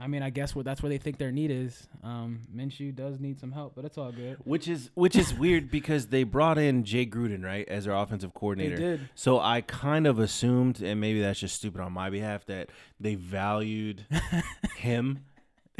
[0.00, 1.86] I mean, I guess what that's where they think their need is.
[2.02, 4.36] Um, Minshew does need some help, but it's all good.
[4.44, 8.32] Which is which is weird because they brought in Jay Gruden right as their offensive
[8.34, 8.76] They coordinator.
[8.76, 9.08] did.
[9.14, 13.14] So I kind of assumed, and maybe that's just stupid on my behalf, that they
[13.14, 14.04] valued
[14.76, 15.24] him,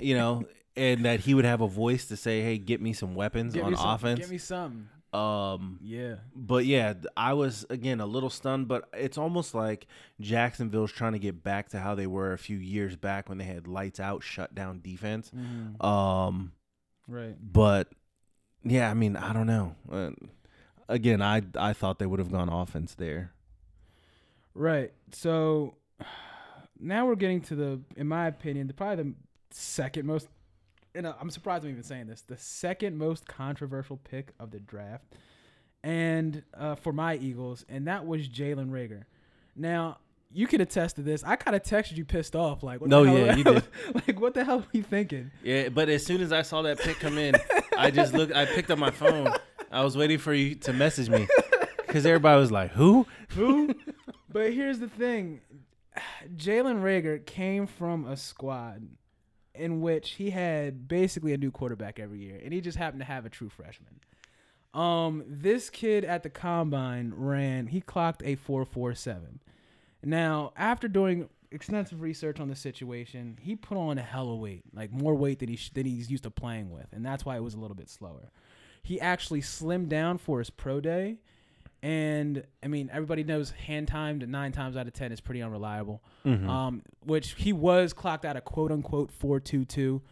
[0.00, 0.44] you know,
[0.76, 3.64] and that he would have a voice to say, "Hey, get me some weapons Give
[3.64, 4.88] on some, offense." Give me something.
[5.12, 6.16] Um, Yeah.
[6.34, 9.86] but yeah, I was again a little stunned, but it's almost like
[10.20, 13.44] Jacksonville's trying to get back to how they were a few years back when they
[13.44, 15.30] had lights out, shut down defense.
[15.36, 15.84] Mhm.
[15.84, 16.52] Um,
[17.08, 17.36] Right.
[17.40, 17.88] but
[18.64, 19.74] yeah, I mean, I don't know.
[19.90, 20.10] Uh,
[20.88, 23.32] again, I I thought they would have gone offense there.
[24.54, 24.92] Right.
[25.12, 25.74] So
[26.80, 29.14] now we're getting to the, in my opinion, the probably the
[29.50, 30.28] second most.
[30.94, 32.22] And uh, I'm surprised I'm even saying this.
[32.22, 35.04] The second most controversial pick of the draft,
[35.82, 39.04] and uh, for my Eagles, and that was Jalen Reagor.
[39.56, 39.98] Now
[40.34, 41.22] you can attest to this.
[41.24, 43.64] I kind of texted you pissed off, like, what No, the hell, yeah, you did.
[43.94, 45.30] like, what the hell are you thinking?
[45.42, 47.34] Yeah, but as soon as I saw that pick come in,
[47.76, 48.34] I just looked.
[48.34, 49.32] I picked up my phone.
[49.70, 51.26] I was waiting for you to message me
[51.86, 53.74] because everybody was like, "Who?" Who?
[54.30, 55.40] but here's the thing
[56.36, 58.82] Jalen Reagor came from a squad
[59.54, 63.06] in which he had basically a new quarterback every year, and he just happened to
[63.06, 64.00] have a true freshman.
[64.74, 69.40] Um, this kid at the combine ran, he clocked a 447.
[70.02, 74.64] Now, after doing extensive research on the situation, he put on a hell of weight,
[74.74, 77.36] like more weight than he sh- than he's used to playing with, and that's why
[77.36, 78.30] it was a little bit slower.
[78.82, 81.18] He actually slimmed down for his pro day,
[81.82, 86.02] and I mean everybody knows hand timed nine times out of ten is pretty unreliable.
[86.24, 86.48] Mhm.
[86.48, 90.02] Um, which he was clocked at a quote unquote four two two.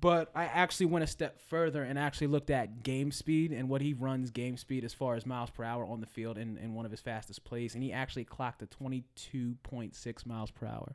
[0.00, 3.82] But I actually went a step further and actually looked at game speed and what
[3.82, 6.72] he runs game speed as far as miles per hour on the field in, in
[6.74, 7.74] one of his fastest plays.
[7.74, 10.94] And he actually clocked a 22.6 miles per hour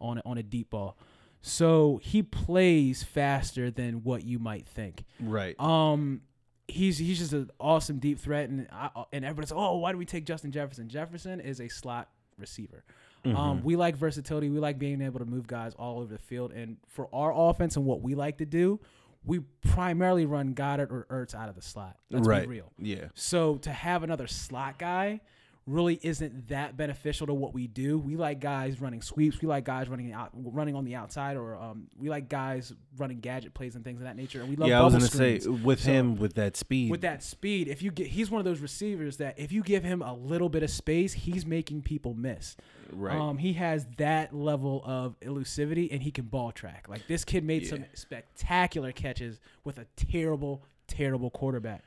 [0.00, 0.96] on a, on a deep ball.
[1.42, 5.04] So he plays faster than what you might think.
[5.20, 5.58] right.
[5.60, 6.22] Um,
[6.70, 10.04] he's he's just an awesome deep threat, and I, and everybody's oh, why do we
[10.06, 10.88] take Justin Jefferson?
[10.88, 12.84] Jefferson is a slot receiver.
[13.24, 13.36] Mm-hmm.
[13.36, 14.48] Um, we like versatility.
[14.48, 16.52] We like being able to move guys all over the field.
[16.52, 18.80] And for our offense and what we like to do,
[19.24, 21.96] we primarily run Goedert or Ertz out of the slot.
[22.10, 22.42] Let's right.
[22.42, 22.72] be real.
[22.78, 23.08] Yeah.
[23.14, 25.20] So to have another slot guy
[25.70, 27.98] really isn't that beneficial to what we do.
[27.98, 29.40] We like guys running sweeps.
[29.40, 33.20] We like guys running out, running on the outside, or um, we like guys running
[33.20, 34.40] gadget plays and things of that nature.
[34.40, 36.90] And we love yeah, I was gonna say with So- him with that speed.
[36.90, 39.84] with that speed, if you get, he's one of those receivers that if you give
[39.84, 42.56] him a little bit of space, he's making people miss.
[42.92, 43.16] right.
[43.16, 46.86] Um, he has that level of elusivity, and he can ball track.
[46.88, 51.84] Like this kid made some spectacular catches with a terrible, terrible quarterback.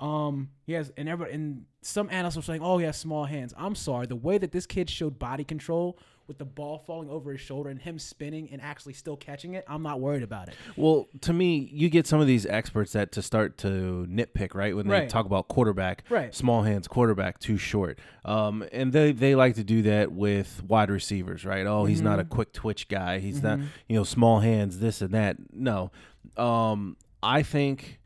[0.00, 3.52] Um, he has, and everybody, and some analysts were saying, "Oh, he has small hands."
[3.56, 7.32] I'm sorry, the way that this kid showed body control with the ball falling over
[7.32, 10.54] his shoulder and him spinning and actually still catching it, I'm not worried about it.
[10.76, 14.74] Well, to me, you get some of these experts that to start to nitpick, right?
[14.76, 15.08] When they Right.
[15.08, 16.32] talk about quarterback, Right.
[16.32, 17.98] small hands, quarterback, too short.
[18.24, 21.66] Um, and they, they like to do that with wide receivers, right?
[21.66, 22.28] Oh, he's not a Mhm.
[22.28, 23.18] quick twitch guy.
[23.18, 23.66] He's not, Mhm.
[23.88, 25.36] you know, small hands, this and that.
[25.52, 25.90] No.
[26.36, 27.98] Um, I think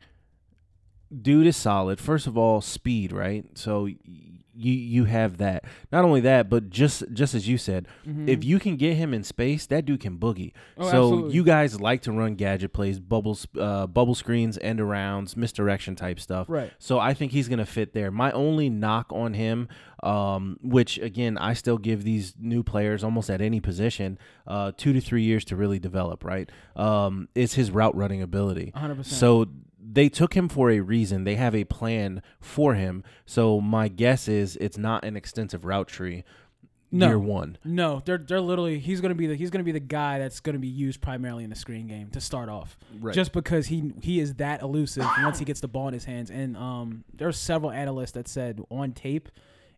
[1.21, 1.99] dude is solid.
[1.99, 3.45] First of all, speed, right?
[3.55, 3.87] So
[4.55, 5.65] you you have that.
[5.91, 7.87] Not only that, but just just as you said,
[8.25, 10.53] if you can get him in space, that dude can boogie.
[10.53, 10.83] Mm-hmm.
[10.83, 11.33] Oh, so absolutely.
[11.33, 16.19] you guys like to run gadget plays, bubbles, uh, bubble screens, end arounds, misdirection type
[16.19, 16.47] stuff.
[16.49, 16.71] right.
[16.79, 18.11] So I think he's gonna fit there.
[18.11, 19.67] My only knock on him,
[20.03, 24.93] um, which again I still give these new players almost at any position, uh, two
[24.93, 26.23] to three years to really develop.
[26.23, 28.71] Right, um, is his route running ability.
[28.75, 29.05] 100%.
[29.05, 29.47] So
[29.87, 31.23] they took him for a reason.
[31.25, 33.03] They have a plan for him.
[33.25, 36.23] So my guess is it's not an extensive route tree.
[36.91, 37.07] No.
[37.07, 37.57] Year one.
[37.65, 40.59] No, they're they're literally he's gonna be the he's gonna be the guy that's gonna
[40.59, 42.77] be used primarily in the screen game to start off.
[42.99, 43.13] Right.
[43.13, 46.29] Just because he he is that elusive once he gets the ball in his hands.
[46.31, 49.29] And um there's several analysts that said on tape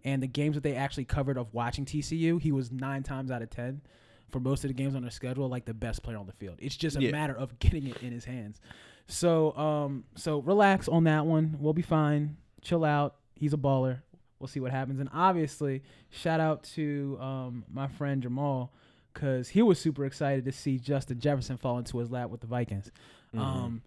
[0.03, 3.41] and the games that they actually covered of watching TCU, he was nine times out
[3.41, 3.81] of ten.
[4.29, 6.57] for most of the games on their schedule like the best player on the field.
[6.61, 7.11] It's just a Yeah.
[7.11, 8.59] matter of getting it in his hands.
[9.07, 11.57] So um so relax on that one.
[11.59, 12.37] We'll be fine.
[12.61, 13.15] Chill out.
[13.35, 14.01] He's a baller.
[14.39, 14.99] We'll see what happens.
[14.99, 18.71] And obviously, shout out to um my friend Jamal
[19.13, 22.47] because he was super excited to see Justin Jefferson fall into his lap with the
[22.47, 22.91] Vikings.
[23.33, 23.39] Mm-hmm.
[23.43, 23.81] Um,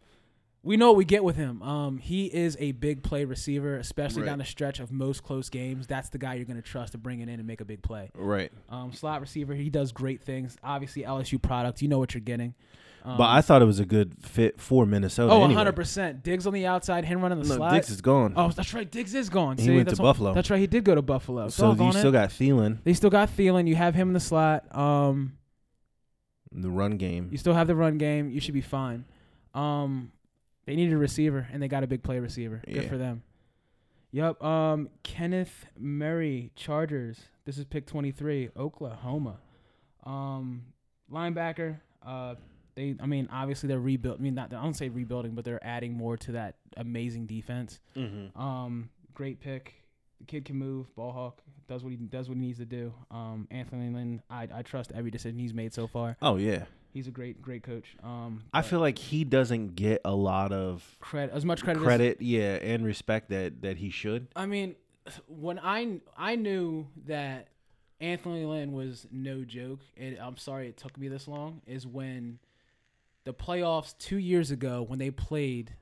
[0.62, 1.62] we know what we get with him.
[1.62, 4.28] Um, he is a big play receiver, especially Right.
[4.28, 5.86] down the stretch of most close games.
[5.86, 7.80] That's the guy you're going to trust to bring it in and make a big
[7.80, 8.10] play.
[8.14, 8.52] Right.
[8.68, 10.56] Um, slot receiver, he does great things.
[10.62, 11.80] Obviously, LSU product.
[11.80, 12.54] You know what you're getting.
[13.04, 15.32] Um, but I thought it was a good fit for Minnesota.
[15.32, 15.64] oh, anyway.
[15.64, 16.22] 100%.
[16.22, 17.72] Diggs on the outside, him running the No, slot.
[17.72, 18.34] Diggs is gone.
[18.36, 18.90] oh, that's right.
[18.90, 19.56] Diggs is gone.
[19.56, 20.34] He See, went to what- Buffalo.
[20.34, 20.60] That's right.
[20.60, 21.48] He did go to Buffalo.
[21.48, 22.12] so you still it.
[22.12, 23.66] got Thielen, They still got Thielen.
[23.66, 24.64] You have him in the slot.
[24.76, 25.38] Um,
[26.52, 27.28] the run game.
[27.30, 28.30] You still have the run game.
[28.30, 29.04] You should be fine.
[29.54, 30.12] Um,
[30.66, 32.60] they needed a receiver, and they got a big play receiver.
[32.66, 32.88] Good Yeah.
[32.88, 33.22] for them.
[34.12, 34.42] Yep.
[34.42, 37.20] Um, Kenneth Murray, Chargers.
[37.44, 39.38] This is pick twenty three, Oklahoma.
[40.04, 40.62] Um,
[41.12, 41.78] linebacker.
[42.04, 42.34] Uh,
[42.80, 43.02] they.
[43.02, 44.20] I mean, obviously they're rebuilding.
[44.20, 44.52] I mean, not.
[44.52, 47.80] I don't say rebuilding, but they're adding more to that amazing defense.
[47.96, 48.40] Mm-hmm.
[48.40, 49.74] Um, great pick.
[50.18, 50.94] The kid can move.
[50.96, 52.92] Ball hawk does what he does what he needs to do.
[53.10, 54.22] Um, Anthony Lynn.
[54.30, 56.16] I I trust every decision he's made so far.
[56.20, 57.96] Oh yeah, He's a great, great coach.
[58.02, 61.80] Um, I feel like he doesn't get a lot of credit as much credit.
[61.80, 64.26] As, credit, yeah, and respect that that he should.
[64.34, 64.74] I mean,
[65.28, 67.48] when I I knew that
[68.00, 72.40] Anthony Lynn was no joke, and I'm sorry it took me this long, is when
[73.30, 75.74] the playoffs two years ago when they played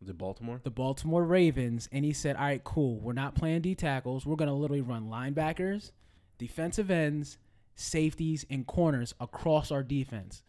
[0.00, 0.60] Was it Baltimore?
[0.62, 2.98] the Baltimore Ravens, and he said, "All right, cool.
[3.00, 4.24] We're not playing D tackles.
[4.24, 5.92] We're gonna literally run linebackers,
[6.38, 7.38] defensive ends,
[7.74, 10.42] safeties, and corners across our defense.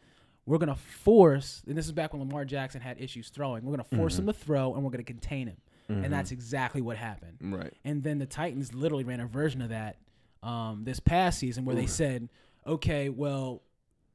[0.45, 3.63] We're gonna force, and this is back when Lamar Jackson had issues throwing.
[3.65, 5.57] We're gonna force him to throw, and we're gonna contain him.
[5.89, 7.37] And that's exactly what happened.
[7.41, 7.73] right.
[7.83, 9.97] And then the Titans literally ran a version of that
[10.41, 12.29] um, this past season, where they said,
[12.65, 13.61] "Okay, well."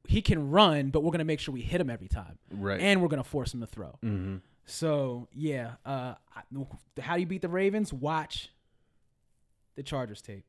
[0.07, 2.79] He can run, but we're gonna make sure we hit him every time, Right.
[2.81, 3.97] and we're gonna force him to throw.
[4.03, 4.37] mm-hmm.
[4.65, 6.15] So yeah, uh,
[6.99, 7.93] how do you beat the Ravens?
[7.93, 8.49] Watch
[9.75, 10.43] the Chargers tape.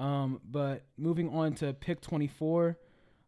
[0.00, 2.78] Um, but moving on to pick twenty four,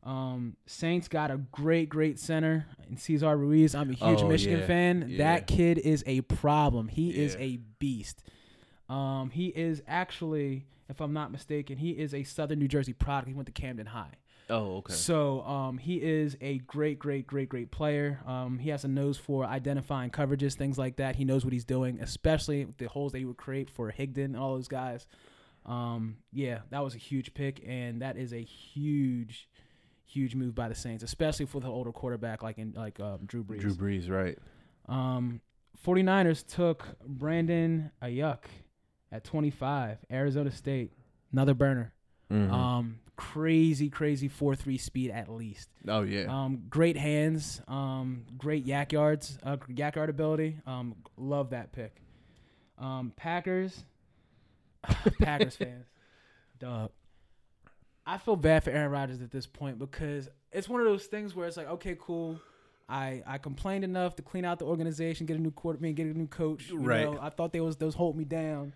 [0.05, 3.75] um, Saints got a great, great center in Cesar Ruiz.
[3.75, 5.07] I'm a huge Oh, Michigan yeah, fan.
[5.09, 5.19] yeah.
[5.19, 6.89] That kid is a problem.
[6.89, 8.23] He is a beast.
[8.89, 13.29] Um, he is actually, if I'm not mistaken, he is a Southern New Jersey product.
[13.29, 14.15] He went to Camden High.
[14.51, 14.93] Oh, okay.
[14.95, 18.21] So um, he is a great, great, great, great player.
[18.27, 21.17] Um, he has a nose for identifying coverages, things like that.
[21.17, 24.37] He knows what he's doing, especially the holes that he would create for Higdon and
[24.37, 25.07] all those guys.
[25.67, 29.49] Um, yeah, that was a huge pick, and that is a huge,
[30.07, 33.45] huge move by the Saints, especially for the older quarterback like in like um, Drew
[33.45, 33.61] Brees.
[33.61, 34.39] Drew Brees, right?
[34.89, 35.41] Um,
[35.87, 38.45] 49ers took Brandon Aiyuk
[39.13, 40.93] at 25, Arizona State,
[41.33, 41.93] another burner.
[42.31, 42.51] Mhm.
[42.51, 45.69] Um, crazy, crazy four three speed at least.
[45.87, 46.25] oh yeah.
[46.29, 47.61] Um, great hands.
[47.69, 49.39] Um, great YAC yards.
[49.43, 50.57] Uh, YAC yard ability.
[50.67, 51.97] Um, love that pick.
[52.79, 53.85] Um, Packers.
[55.21, 55.87] Packers fans.
[56.59, 56.91] Dog.
[58.07, 61.35] I feel bad for Aaron Rodgers at this point because it's one of those things
[61.37, 62.41] where it's like, okay, cool.
[62.89, 66.19] I, I complained enough to clean out the organization, get a new quarterback, get a
[66.19, 66.71] new coach.
[66.71, 67.05] you Right.
[67.05, 67.19] know.
[67.21, 68.73] I thought they was those hold me down,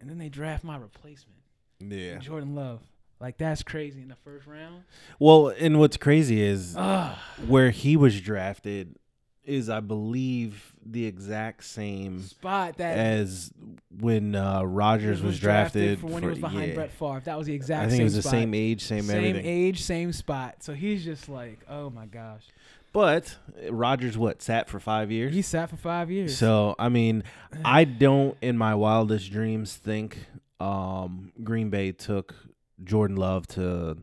[0.00, 1.38] and then they draft my replacement,
[1.80, 2.18] yeah.
[2.18, 2.80] Jordan Love.
[3.20, 4.84] Like that's crazy in the first round.
[5.18, 7.16] Well, and what's crazy is Ugh.
[7.46, 8.96] where he was drafted
[9.44, 13.52] is, I believe, the exact same spot that as
[14.00, 16.74] when uh, Rodgers was, was drafted, for when he was behind yeah.
[16.74, 17.22] Brett Favre.
[17.24, 18.30] That was the exact I think same it was the spot.
[18.32, 19.46] same age, same, same everything.
[19.46, 20.62] age, same spot.
[20.62, 22.44] So he's just like, oh my gosh.
[22.92, 23.36] But
[23.70, 25.34] Rodgers, what sat for five years?
[25.34, 26.38] He sat for five years.
[26.38, 27.24] So I mean,
[27.64, 30.16] I don't in my wildest dreams think
[30.60, 32.34] um, Green Bay took
[32.82, 33.98] Jordan Love to,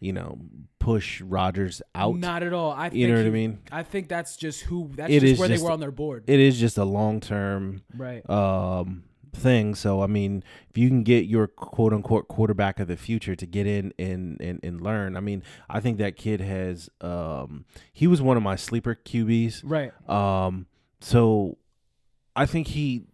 [0.00, 0.38] you know,
[0.78, 2.16] push Rodgers out.
[2.16, 2.72] Not at all.
[2.72, 3.58] I think you know what I mean?
[3.72, 4.90] I think that's just who.
[4.94, 6.24] That's It just where just- they were on their board.
[6.26, 8.28] It is just a long term right.
[8.28, 9.74] um, thing.
[9.74, 13.46] So I mean, if you can get your quote unquote quarterback of the future to
[13.46, 16.88] get in and and, and learn, I mean, I think that kid has.
[17.00, 19.62] Um, he was one of my sleeper QBs.
[19.64, 19.92] Right.
[20.08, 20.66] Um,
[21.00, 21.58] so
[22.34, 23.04] I think he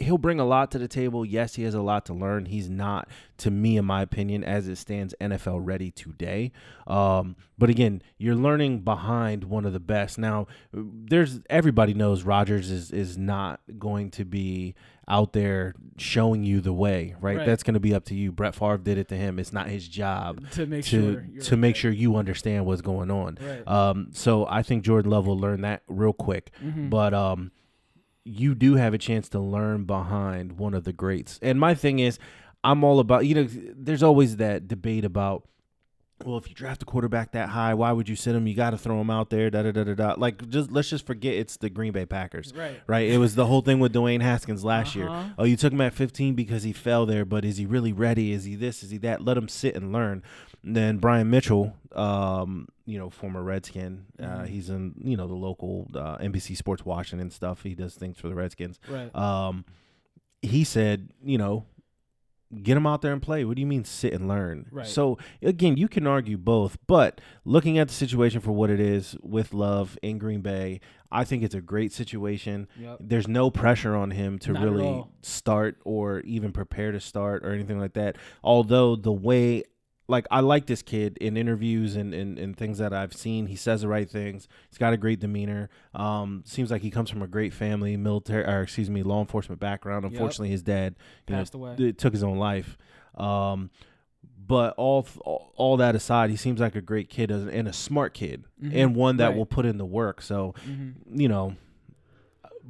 [0.00, 1.24] he'll bring a lot to the table.
[1.24, 2.46] Yes, he has a lot to learn.
[2.46, 3.08] He's not,
[3.38, 6.52] to me, in my opinion, as it stands, NFL ready today.
[6.86, 10.18] Um, but again, you're learning behind one of the best.
[10.18, 14.74] Now, there's everybody knows Rodgers is is not going to be
[15.06, 17.38] out there showing you the way, right?
[17.38, 17.46] Right.
[17.46, 18.30] That's going to be up to you.
[18.32, 19.38] Brett Favre did it to him.
[19.38, 21.24] It's not his job To make to sure.
[21.42, 23.36] To make sure you understand what's going on.
[23.40, 23.66] Right.
[23.68, 26.52] Um, so I think Jordan Love will learn that real quick.
[26.64, 26.90] Mhm.
[26.90, 27.50] But um,
[28.24, 31.38] you do have a chance to learn behind one of the greats.
[31.42, 32.18] And my thing is,
[32.62, 33.48] I'm all about you know.
[33.48, 35.46] There's always that debate about
[36.26, 38.46] well, if you draft a quarterback that high, why would you sit him?
[38.46, 39.48] You got to throw him out there.
[39.48, 40.14] Da da da da da.
[40.18, 42.78] Like, just let's just forget it's the Green Bay Packers, Right.
[42.86, 43.08] right?
[43.08, 45.08] It was the whole thing with Dwayne Haskins last year.
[45.08, 45.28] Uh-huh.
[45.38, 48.32] Oh, you took him at 15 because he fell there, but is he really ready?
[48.32, 48.82] Is he this?
[48.82, 49.24] Is he that?
[49.24, 50.22] Let him sit and learn.
[50.62, 54.46] Then Brian Mitchell, um, you know, former Redskin, uh, Mhm.
[54.48, 57.62] he's in you know the local uh, NBC Sports Washington stuff.
[57.62, 58.78] He does things for the Redskins.
[58.88, 59.14] Right.
[59.14, 59.64] Um,
[60.42, 61.64] he said, you know,
[62.62, 63.44] get him out there and play.
[63.44, 64.66] What do you mean sit and learn?
[64.72, 64.86] Right.
[64.86, 69.16] So again, you can argue both, but looking at the situation for what it is
[69.22, 70.80] with Love in Green Bay,
[71.12, 72.68] I think it's a great situation.
[72.78, 72.96] Yep.
[73.00, 77.52] There's no pressure on him to Not really start or even prepare to start or
[77.52, 78.16] anything like that.
[78.42, 79.62] Although the way
[80.10, 83.46] like I like this kid in interviews and, and, and things that I've seen.
[83.46, 84.48] He says the right things.
[84.68, 85.70] He's got a great demeanor.
[85.94, 89.60] Um, seems like he comes from a great family, military or excuse me, law enforcement
[89.60, 90.02] background.
[90.04, 90.12] Yep.
[90.12, 90.96] Unfortunately, his dad
[91.28, 91.92] you know, Passed away.
[91.92, 92.76] took his own life.
[93.14, 93.70] Um,
[94.46, 98.14] but all, all all that aside, he seems like a great kid and a smart
[98.14, 98.72] kid, Mhm.
[98.74, 99.36] and one that Right.
[99.36, 100.20] will put in the work.
[100.22, 100.94] So Mhm.
[101.14, 101.54] you know,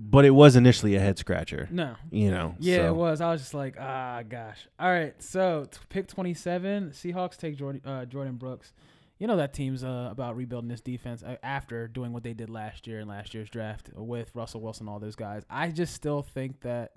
[0.02, 1.68] but it was initially a head scratcher.
[1.70, 1.94] No.
[2.10, 2.86] You know, Yeah, so.
[2.86, 3.20] it was.
[3.20, 4.66] I was just like, ah, gosh.
[4.78, 6.90] All right, so t- pick 27.
[6.90, 8.72] Seahawks take Jordyn, uh, Jordyn Brooks.
[9.18, 12.48] You know that team's uh, about rebuilding this defense uh, after doing what they did
[12.48, 15.42] last year in last year's draft with Russell Wilson, all those guys.
[15.50, 16.92] I just still think that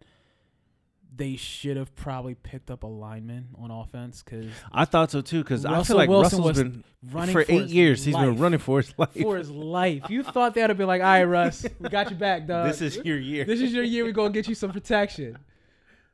[1.15, 5.43] they should have probably picked up a lineman on offense because I thought so too
[5.43, 8.03] because I feel like Wilson Russell's was been running for for eight years.
[8.03, 9.13] He's been running for his life.
[9.13, 10.03] for his life.
[10.09, 12.67] You thought they would be like, all right, Russ, we got you back, dog.
[12.67, 13.45] this is your year.
[13.45, 14.03] this is your year.
[14.03, 15.37] We are gonna get you some protection.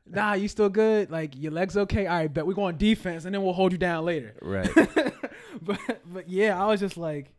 [0.06, 1.10] Nah, you still good?
[1.10, 2.06] Like your legs okay?
[2.06, 4.34] All right, bet we go on defense, and then we'll hold you down later.
[4.42, 4.68] right.
[5.62, 7.32] but but yeah, I was just like,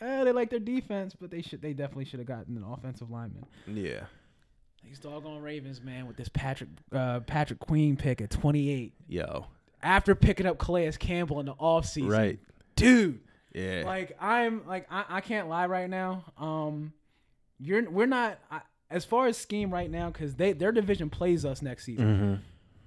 [0.00, 3.10] eh, they like their defense, but they should they definitely should have gotten an offensive
[3.10, 3.46] lineman.
[3.66, 4.04] Yeah.
[4.84, 9.46] These doggone Ravens, man, with this Patrick uh, Patrick Queen pick at 28 Yo.
[9.82, 12.10] after picking up Calais Campbell in the offseason.
[12.10, 12.38] Right.
[12.76, 13.20] dude.
[13.54, 13.82] Yeah.
[13.84, 16.24] Like I'm like I, I can't lie right now.
[16.38, 16.92] Um,
[17.58, 21.44] you're we're not I, as far as scheme right now because they their division plays
[21.44, 22.18] us next season.
[22.18, 22.34] hmm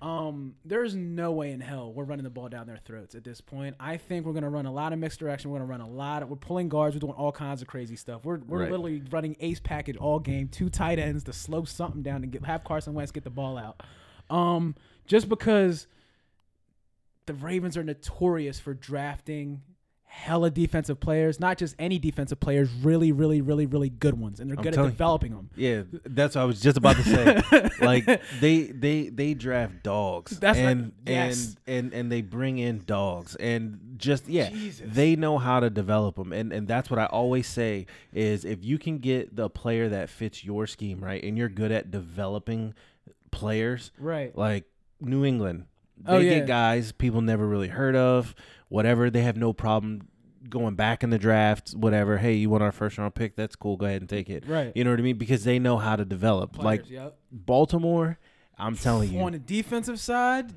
[0.06, 3.42] Um, there's no way in hell we're running the ball down their throats at this
[3.42, 3.76] point.
[3.80, 5.50] I think we're gonna run a lot of mixed direction.
[5.50, 6.96] We're gonna run a lot of we're pulling guards.
[6.96, 8.24] We're doing all kinds of crazy stuff.
[8.24, 8.72] We're we're Right.
[8.72, 12.46] literally running ace package all game, two tight ends to slow something down and get
[12.46, 13.82] have Carson Wentz get the ball out.
[14.30, 14.76] Um,
[15.08, 15.88] just because
[17.26, 19.62] the Ravens are notorious for drafting
[20.16, 24.50] hella defensive players, not just any defensive players, really, really, really, really good ones, and
[24.50, 25.50] they're I'm good at developing them.
[25.56, 27.70] Yeah, that's what I was just about to say.
[27.86, 28.06] like
[28.40, 30.40] they they they draft dogs.
[30.40, 31.56] That's and Yes.
[31.68, 34.90] and and and they bring in dogs and just yeah, Jesus.
[34.92, 36.32] they know how to develop them.
[36.34, 40.10] And and that's what I always say is if you can get the player that
[40.10, 41.24] fits your scheme, right?
[41.24, 42.74] And you're good at developing
[43.32, 44.36] players Right.
[44.38, 44.64] like
[45.02, 45.66] New England.
[45.98, 46.40] They Oh, yeah.
[46.40, 48.36] get guys people never really heard of,
[48.70, 49.10] whatever.
[49.10, 50.08] They have no problem
[50.50, 52.18] going back in the draft, whatever.
[52.18, 53.36] Hey, you want our first round pick?
[53.36, 53.78] That's cool.
[53.78, 54.44] Go ahead and take it.
[54.48, 54.72] Right.
[54.76, 55.18] You know what I mean?
[55.18, 56.54] Because they know how to develop.
[56.54, 57.18] Players, like yep.
[57.32, 58.20] Baltimore,
[58.58, 59.20] I'm telling you.
[59.22, 60.52] On the defensive side,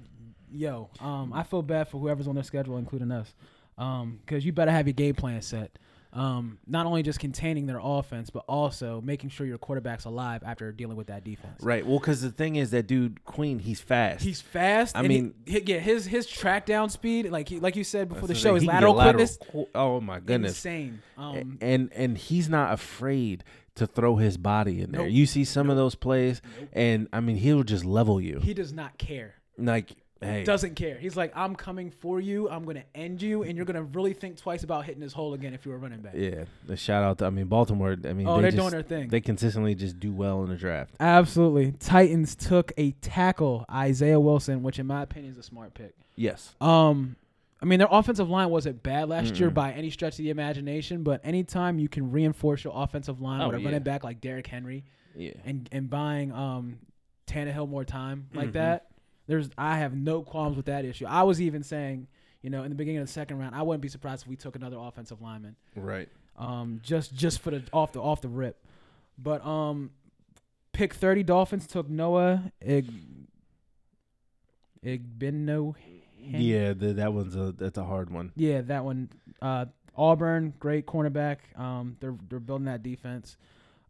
[0.52, 3.32] yo, um, I feel bad for whoever's on their schedule, including us,
[3.78, 5.78] um, because you better have your game plan set.
[6.18, 10.72] Um, not only just containing their offense, but also making sure your quarterback's alive after
[10.72, 11.62] dealing with that defense.
[11.62, 11.86] Right.
[11.86, 14.24] Well, because the thing is that dude Queen, he's fast.
[14.24, 14.96] He's fast.
[14.96, 18.08] I and mean- he- yeah, his his track down speed, like he, like you said
[18.08, 19.38] before the show, his can lateral quickness,
[19.74, 20.52] Oh my goodness.
[20.52, 21.02] insane.
[21.16, 23.44] Um, and and he's not afraid
[23.76, 25.02] to throw his body in there.
[25.02, 25.12] Nope.
[25.12, 28.40] You see some of those plays, and I mean he'll just level you.
[28.40, 29.34] he does not care.
[29.56, 30.96] like, hey, Doesn't care.
[30.98, 32.48] He's like, I'm coming for you.
[32.48, 35.54] I'm gonna end you, and you're gonna really think twice about hitting this hole again
[35.54, 36.14] if you were running back.
[36.16, 36.44] yeah.
[36.66, 37.96] The shout out to I mean Baltimore.
[38.04, 39.08] I mean Oh, they they're just, doing their thing.
[39.08, 40.94] They consistently just do well in the draft.
[41.00, 41.72] Absolutely.
[41.72, 45.94] Titans took a tackle, Isaiah Wilson, which in my opinion is a smart pick.
[46.16, 46.54] Yes.
[46.60, 47.16] Um,
[47.60, 49.54] I mean, their offensive line wasn't bad last year Mm-mm.
[49.54, 53.46] by any stretch of the imagination, but anytime you can reinforce your offensive line Oh,
[53.48, 53.64] with a yeah.
[53.66, 54.84] running back like Derrick Henry
[55.16, 55.32] Yeah.
[55.44, 56.78] and and buying um
[57.26, 58.52] Tannehill more time like Mhm.
[58.52, 58.86] that,
[59.28, 61.06] there's I have no qualms with that issue.
[61.06, 62.08] I was even saying,
[62.42, 64.34] you know, in the beginning of the second round, I wouldn't be surprised if we
[64.36, 65.54] took another offensive lineman.
[65.76, 66.08] Right.
[66.36, 68.64] um, just just for the off the off the rip.
[69.16, 69.90] But um,
[70.72, 72.90] pick thirty Dolphins took Noah Ig
[74.84, 75.74] Igbino.
[76.20, 78.32] Yeah, the, that one's a that's a hard one.
[78.36, 79.08] yeah, that one.
[79.40, 81.38] Uh, Auburn, great cornerback.
[81.58, 83.36] Um, they're they're building that defense.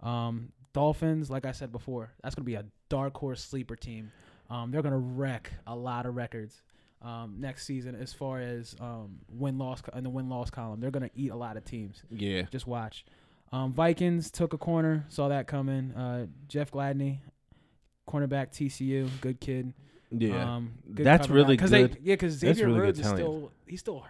[0.02, 4.10] Um, Dolphins, like I said before, that's gonna be a dark horse sleeper team.
[4.50, 6.62] Um, they're gonna wreck a lot of records.
[7.00, 10.90] Um, next season, as far as um, win loss in the win loss column, they're
[10.90, 12.02] gonna eat a lot of teams.
[12.10, 12.42] Yeah.
[12.50, 13.04] Just watch.
[13.52, 15.92] Um, Vikings took a corner, saw that coming.
[15.92, 17.18] Uh, Jeff Gladney,
[18.08, 19.72] cornerback TCU, good kid.
[20.10, 20.56] Yeah.
[20.56, 21.92] Um, good That's really Cause good.
[21.92, 24.04] They, yeah, because Xavier really Rhodes is still he's still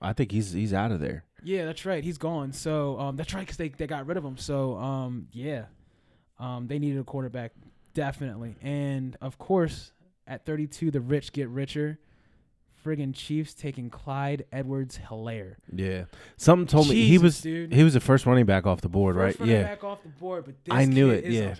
[0.00, 1.24] I think he's he's out of there.
[1.42, 2.02] Yeah, that's right.
[2.02, 2.52] He's gone.
[2.52, 4.36] So um, that's right because they, they got rid of him.
[4.36, 5.66] So um, yeah,
[6.38, 7.52] um, they needed a quarterback
[7.98, 8.54] definitely.
[8.62, 9.92] And of course,
[10.26, 11.98] at 32, the rich get richer.
[12.86, 15.56] Friggin' Chiefs taking Clyde Edwards Helaire.
[15.74, 16.04] Yeah.
[16.36, 17.72] Something told me he was dude.
[17.72, 19.40] he was the first running back off the board, First right?
[19.40, 19.62] running Yeah.
[19.64, 21.54] back off the board, but this I knew it, is yeah.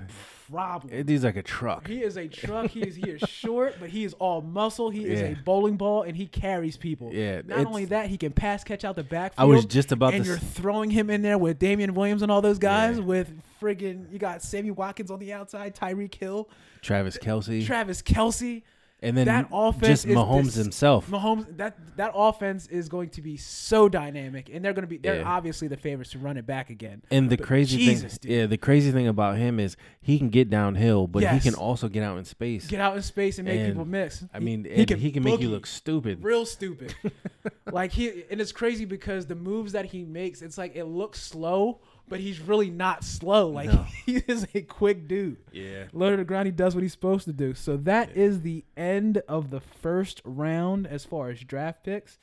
[0.49, 0.95] problem.
[0.95, 1.89] It- He's like a truck.
[1.89, 2.70] He is a truck.
[2.70, 4.91] He is he is short, but he is all muscle.
[4.91, 7.11] He is a bowling ball, and he carries people.
[7.12, 9.51] Yeah, Not only that, he can pass catch out the backfield.
[9.51, 12.22] I was just about and to you're s- throwing him in there with Damien Williams
[12.22, 12.97] and all those guys.
[12.97, 13.05] Yeah.
[13.05, 16.49] With friggin', you got Sammy Watkins on the outside, Tyreek Hill,
[16.83, 17.65] Travis Kelce.
[17.67, 18.63] Travis Kelce.
[19.01, 21.09] and then that offense just is Mahomes this- himself.
[21.09, 24.97] Mahomes, that that offense is going to be so dynamic, and they're going to be
[24.97, 25.29] they're Yeah.
[25.37, 27.03] obviously the favorites to run it back again.
[27.11, 28.39] And the But crazy Jesus, thing, dude.
[28.41, 31.45] yeah, the crazy thing about him is he can get downhill, but Yes.
[31.45, 32.67] he can also get out in space.
[32.67, 34.25] Get out in space and make And, people miss.
[34.35, 36.25] I mean, he, and he can, make you look stupid.
[36.25, 36.93] real stupid.
[37.71, 41.21] like he and it's crazy because the moves that he makes, it's like it looks
[41.23, 43.49] slow, but he's really not slow.
[43.49, 43.85] Like No.
[44.07, 45.37] he is a quick dude.
[45.53, 45.85] Yeah.
[45.93, 47.55] Low to the ground, he does what he's supposed to do.
[47.55, 52.19] So that is the end of the first round as far as draft picks.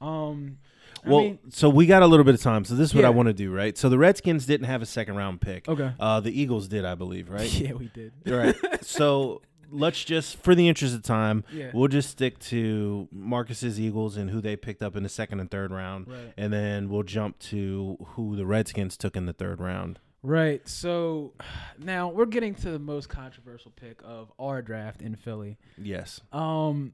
[0.00, 0.58] Um,
[1.04, 2.64] I Well, mean, so we got a little bit of time.
[2.64, 3.76] So this is what I want to do, right?
[3.76, 5.68] So the Redskins didn't have a second round pick.
[5.68, 7.52] okay, Uh, the Eagles did, I believe, right?
[7.60, 8.12] yeah, we did.
[8.26, 8.54] right.
[8.84, 14.16] So let's just, for the interest of time, Yeah, we'll just stick to Marcus's Eagles
[14.16, 17.02] and who they picked up in the second and third round, right, and then we'll
[17.02, 19.98] jump to who the Redskins took in the third round.
[20.22, 20.66] right.
[20.68, 21.32] So
[21.78, 25.56] now we're getting to the most controversial pick of our draft in Philly.
[25.78, 26.20] Yes.
[26.32, 26.92] Um,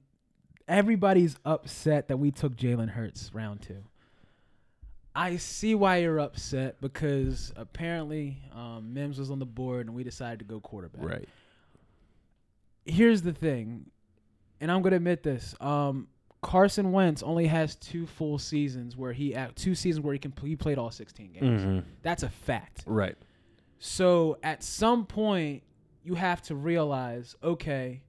[0.68, 3.84] everybody's upset that we took Jalen Hurts round two.
[5.14, 10.04] I see why you're upset because apparently um, Mims was on the board and we
[10.04, 11.04] decided to go quarterback.
[11.04, 11.28] Right.
[12.85, 13.91] Here's the thing,
[14.61, 15.55] and I'm gonna admit this.
[15.61, 16.09] Um,
[16.41, 20.33] Carson Wentz only has two full seasons where he at two seasons where he can
[20.43, 21.62] he played all 16 games.
[21.62, 21.85] Mhm.
[22.03, 22.83] That's a fact.
[22.87, 23.16] Right.
[23.78, 25.62] So at some point,
[26.03, 28.03] you have to realize, okay,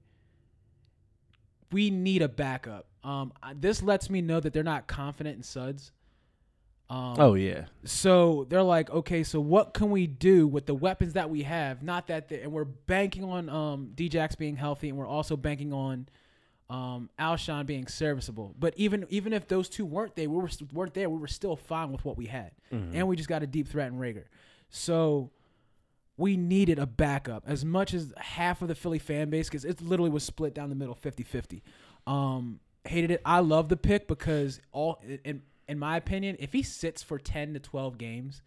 [1.71, 2.87] we need a backup.
[3.03, 5.91] Um, this lets me know that they're not confident in Suds.
[6.89, 7.65] Um, Oh yeah.
[7.85, 11.81] so they're like, okay, so what can we do with the weapons that we have?
[11.81, 16.07] Not that, and we're banking on um, Djax being healthy, and we're also banking on
[16.69, 18.53] um, Alshon being serviceable.
[18.59, 21.55] But even even if those two weren't there, we were weren't there, we were still
[21.55, 24.25] fine with what we had, and we just got a deep threat in Reagor.
[24.69, 25.31] So
[26.17, 29.81] we needed a backup as much as half of the Philly fan base because it
[29.81, 31.61] literally was split down the middle 50-50.
[32.05, 33.21] Um, hated it.
[33.25, 37.53] I love the pick because all in in my opinion, if he sits for 10
[37.53, 38.41] to 12 games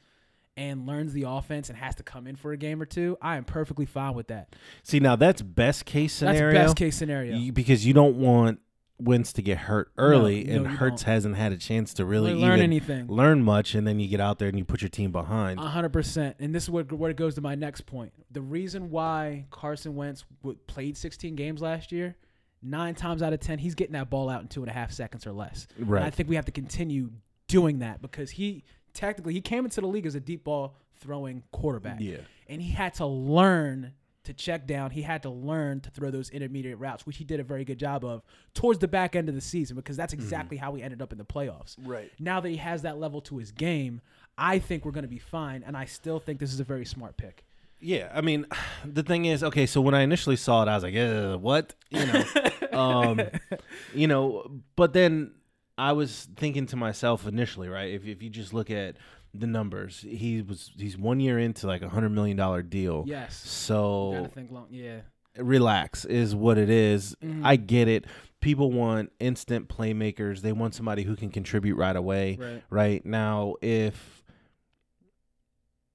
[0.56, 3.36] and learns the offense and has to come in for a game or two, I
[3.36, 4.54] am perfectly fine with that.
[4.82, 6.52] See, now that's best case scenario.
[6.52, 7.36] That's best case scenario.
[7.36, 8.60] you- because you don't want
[8.98, 11.12] Wentz to get hurt early, no, and you Hurts don't.
[11.12, 13.06] hasn't had a chance to really Really learn even anything.
[13.08, 15.60] learn much, and then you get out there and you put your team behind.
[15.60, 18.14] A hundred percent, and this is what where it goes to my next point.
[18.30, 20.24] The reason why Carson Wentz
[20.66, 22.16] played 16 games last year,
[22.62, 24.92] nine times out of ten, he's getting that ball out in two and a half
[24.92, 25.66] seconds or less.
[25.78, 27.10] And I think we have to continue
[27.48, 31.42] doing that because he technically he came into the league as a deep ball throwing
[31.52, 32.18] quarterback, Yeah.
[32.48, 33.92] and he had to learn
[34.24, 34.90] to check down.
[34.90, 37.78] He had to learn to throw those intermediate routes, which he did a very good
[37.78, 38.22] job of
[38.54, 40.22] towards the back end of the season because that's mm-hmm.
[40.22, 42.10] exactly how we ended up in the playoffs Right.
[42.18, 44.00] now that he has that level to his game,
[44.36, 45.62] I think we're going to be fine.
[45.64, 47.44] And I still think this is a very smart pick.
[47.80, 48.46] Yeah, I mean,
[48.84, 51.74] the thing is, okay, so when I initially saw it, I was like, uh, "What?"
[51.90, 52.24] You know,
[52.72, 53.20] um,
[53.94, 54.50] you know.
[54.76, 55.32] But then
[55.78, 57.92] I was thinking to myself initially, right?
[57.92, 58.96] If if you just look at
[59.34, 63.04] the numbers, he was he's one year into like a hundred million dollar deal.
[63.06, 63.36] Yes.
[63.36, 64.66] So long.
[64.70, 65.00] Yeah.
[65.36, 67.14] relax is what it is.
[67.22, 67.42] Mhm.
[67.44, 68.06] I get it.
[68.40, 70.40] People want instant playmakers.
[70.40, 72.38] They want somebody who can contribute right away.
[72.40, 72.62] Right.
[72.70, 74.15] Right now, if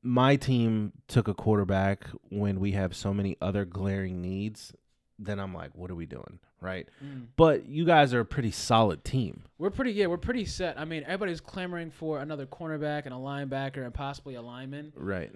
[0.04, 4.74] my team took a quarterback when we have so many other glaring needs,
[5.20, 6.39] then I'm like, what are we doing?
[6.60, 6.88] Right.
[7.04, 7.28] Mm.
[7.36, 9.43] But you guys are a pretty solid team.
[9.58, 9.93] We're pretty.
[9.93, 10.80] Yeah, we're pretty set.
[10.80, 14.93] I mean, everybody's clamoring for another cornerback and a linebacker and possibly a lineman.
[14.95, 15.32] Right.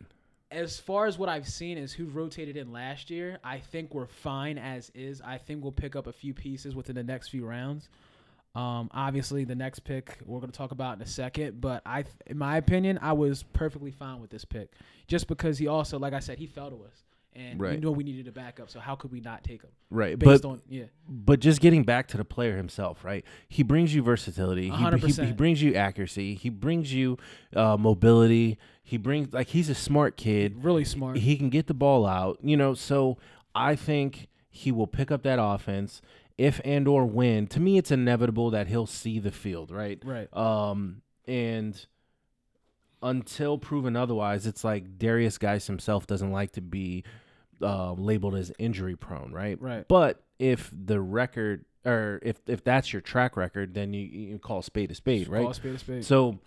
[0.52, 4.06] As far as what I've seen is who rotated in last year, I think we're
[4.06, 5.20] fine as is.
[5.22, 7.90] I think we'll pick up a few pieces within the next few rounds.
[8.56, 12.06] Um, obviously, the next pick we're going to talk about in a second, but I,
[12.26, 14.72] in my opinion, I was perfectly fine with this pick,
[15.08, 17.04] just because he also, like I said, he fell to us,
[17.34, 17.82] and we Right.
[17.82, 18.70] know we needed a backup.
[18.70, 20.18] So how could we not take him Right.
[20.18, 23.26] based But on yeah, but just getting back to the player himself, right?
[23.50, 24.70] He brings you versatility.
[24.70, 26.36] He, he, he brings you accuracy.
[26.36, 27.18] He brings you
[27.54, 28.58] uh, mobility.
[28.84, 30.64] He brings like he's a smart kid.
[30.64, 31.18] really smart.
[31.18, 32.74] He can get the ball out, you know.
[32.74, 33.18] So
[33.54, 36.02] I think he will pick up that offense,
[36.38, 40.02] if and or when, to me, it's inevitable that he'll see the field, right?
[40.04, 40.36] Right.
[40.36, 41.86] Um, and
[43.02, 47.04] until proven otherwise, it's like Derrius Guice himself doesn't like to be
[47.62, 49.62] uh, labeled as injury prone, right?
[49.62, 49.88] Right.
[49.88, 54.60] But if the record, or if if that's your track record, then you, you call
[54.60, 55.42] a spade a spade, right?
[55.42, 56.06] Call a spade a spade.
[56.06, 56.40] So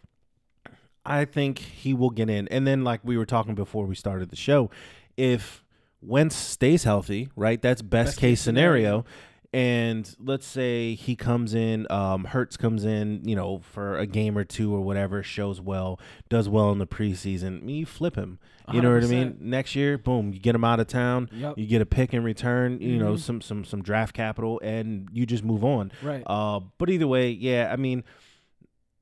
[1.06, 2.48] I think he will get in.
[2.48, 4.70] And then, like we were talking before we started the show,
[5.16, 5.64] if
[6.02, 9.04] Wentz stays healthy, right, that's best, Best case case scenario.
[9.52, 14.36] And let's say he comes in, um, Hurts comes in, you know, for a game
[14.36, 17.66] or two or whatever, shows well, does well in the preseason.
[17.74, 18.38] You flip him.
[18.70, 19.38] You know what I mean?
[19.40, 21.30] Next year, boom, you get him out of town.
[21.32, 21.54] Yep.
[21.56, 22.78] You get a pick in return.
[22.82, 23.18] You know, Mhm.
[23.20, 25.90] some some some draft capital, and you just move on.
[26.02, 26.22] Right.
[26.26, 28.04] Uh, but either way, yeah, I mean,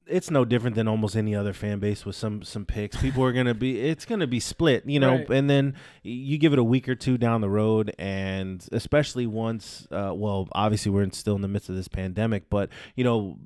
[0.07, 2.97] it's no different than almost any other fan base with some some picks.
[2.97, 5.17] People are gonna be, it's gonna be split, you know.
[5.17, 5.31] Right.
[5.31, 9.87] And then you give it a week or two down the road, and especially once,
[9.91, 13.39] uh, well, obviously we're in, still in the midst of this pandemic, but you know.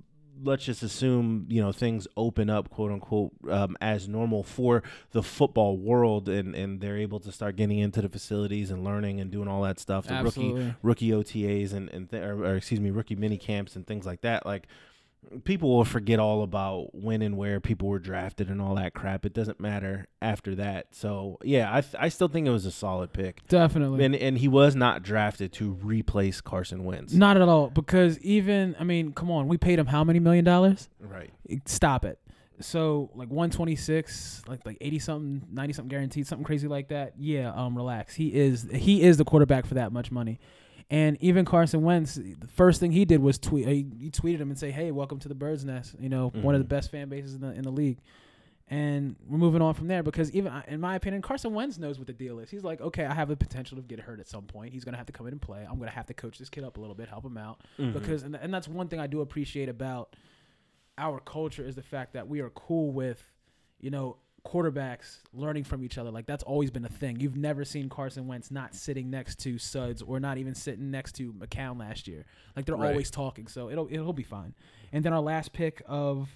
[0.43, 5.23] Let's just assume you know things open up, quote unquote, um, as normal for the
[5.23, 9.31] football world, and, and they're able to start getting into the facilities and learning and
[9.31, 10.07] doing all that stuff.
[10.07, 10.75] The rookie Absolutely.
[10.83, 14.23] rookie OTAs and and th- or, or excuse me, rookie mini camps and things like
[14.23, 14.47] that.
[14.47, 14.67] Like
[15.45, 19.25] people will forget all about when and where people were drafted and all that crap.
[19.25, 20.89] It doesn't matter after that.
[20.93, 23.47] So yeah, I th- I still think it was a solid pick.
[23.49, 24.05] Definitely.
[24.05, 27.13] And and he was not drafted to replace Carson Wentz.
[27.13, 27.69] Not at all.
[27.71, 30.89] Because even I mean, come on, we paid him how many million dollars?
[30.99, 31.31] Right.
[31.67, 32.19] Stop it.
[32.61, 37.15] So like 126, like like 80 something, 90 something guaranteed, something crazy like that.
[37.19, 38.15] Yeah, um, relax.
[38.15, 40.39] He is he is the quarterback for that much money.
[40.91, 43.67] And even Carson Wentz, the first thing he did was tweet.
[43.69, 45.95] He, he tweeted him and say, "Hey, welcome to the Birds Nest.
[46.01, 46.69] You know, one of the Mhm.
[46.69, 47.99] best fan bases in the in the league."
[48.73, 52.07] And we're moving on from there because even in my opinion, Carson Wentz knows what
[52.07, 52.51] the deal is.
[52.51, 54.73] He's like, okay, I have the potential to get hurt at some point.
[54.73, 55.67] He's gonna have to come in and play.
[55.69, 57.93] I'm gonna have to coach this kid up a little bit, help him out Mhm.
[57.95, 60.15] because and, and that's one thing I do appreciate about
[60.99, 63.25] our culture is the fact that we are cool with,
[63.81, 66.11] you know, quarterbacks learning from each other.
[66.11, 67.21] Like that's always been a thing.
[67.21, 71.13] You've never seen Carson Wentz not sitting next to Suds or not even sitting next
[71.17, 72.25] to McCown last year.
[72.57, 72.91] Like they're Right.
[72.91, 74.55] always talking, so it'll it'll be fine.
[74.93, 76.29] And then our last pick of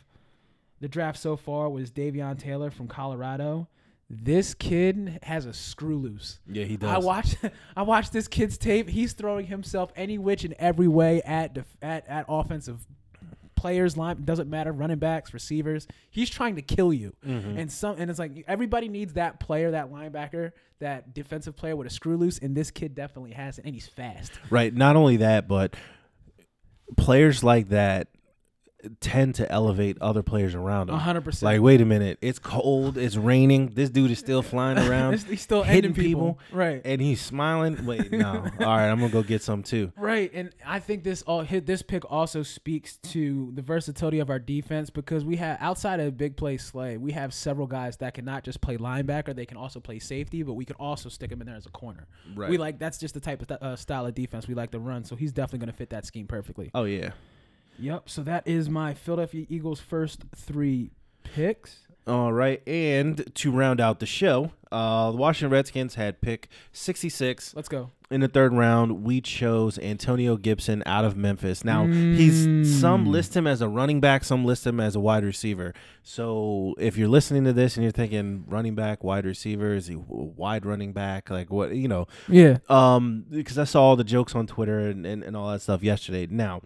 [0.80, 3.68] the draft so far was Davion Taylor from Colorado.
[4.10, 6.40] This kid has a screw loose.
[6.46, 6.90] yeah, he does.
[6.90, 7.36] I watched
[7.76, 8.90] I watched this kid's tape.
[8.90, 12.86] He's throwing himself any which and every way at def- at at offensive
[13.64, 17.58] players line doesn't matter running backs receivers he's trying to kill you Mhm.
[17.58, 21.86] and some and it's like everybody needs that player that linebacker that defensive player with
[21.86, 24.74] a screw loose and this kid definitely has it and he's fast Right.
[24.74, 25.74] Not only that, but
[26.98, 28.08] players like that
[29.00, 30.98] tend to elevate other players around them.
[30.98, 35.18] 100% Like, wait a minute, it's cold, it's raining, this dude is still flying around,
[35.24, 37.84] He's- still hitting ending people, right and he's smiling.
[37.86, 38.28] Wait, no,
[38.60, 39.92] all right, I'm gonna go get some too.
[39.96, 44.30] Right, and I think this all hit this pick also speaks to the versatility of
[44.30, 48.14] our defense because we have outside of big play Slay, we have several guys that
[48.14, 51.30] can not just play linebacker, they can also play safety, but we can also stick
[51.30, 52.06] him in there as a corner.
[52.34, 52.50] Right.
[52.50, 55.04] We like that's just the type of uh, style of defense we like to run,
[55.04, 56.70] so he's definitely going to fit that scheme perfectly.
[56.74, 57.10] Oh yeah.
[57.78, 58.08] Yep.
[58.08, 60.90] So that is my Philadelphia Eagles' first three
[61.22, 61.78] picks.
[62.06, 67.54] All right, and to round out the show, uh, the Washington Redskins had pick 66
[67.56, 67.92] Let's go.
[68.10, 69.04] in the third round.
[69.04, 71.64] We chose Antonio Gibson out of Memphis.
[71.64, 72.42] Now he's
[72.78, 73.08] some Mm.
[73.10, 75.72] list him as a running back, some list him as a wide receiver.
[76.02, 79.96] So if you're listening to this and you're thinking running back, wide receiver, is he
[79.96, 81.30] wide running back?
[81.30, 82.06] Like what you know?
[82.28, 82.58] Yeah.
[82.68, 85.82] Um, because I saw all the jokes on Twitter and, and, and all that stuff
[85.82, 86.26] yesterday.
[86.30, 86.60] Now,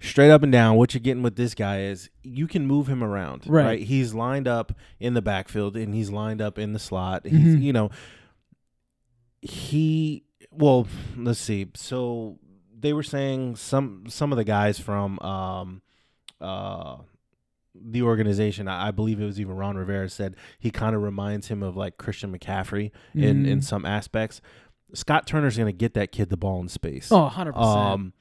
[0.00, 3.02] straight up and down, what you're getting with this guy is you can move him
[3.02, 3.44] around.
[3.46, 3.82] Right.
[3.82, 7.26] He's lined up in the backfield and he's lined up in the slot.
[7.26, 7.62] He's Mhm.
[7.62, 7.90] you know
[9.42, 10.86] he well,
[11.16, 11.66] let's see.
[11.74, 12.38] So
[12.78, 15.82] they were saying some some of the guys from um
[16.40, 16.96] uh
[17.74, 21.48] the organization, I I believe it was even Ron Rivera said he kind of reminds
[21.48, 23.64] him of like Christian McCaffrey in in Mhm.
[23.64, 24.40] some aspects.
[24.94, 27.10] Scott Turner's going to get that kid the ball in space.
[27.10, 27.56] Oh, 100%.
[27.56, 28.12] Um,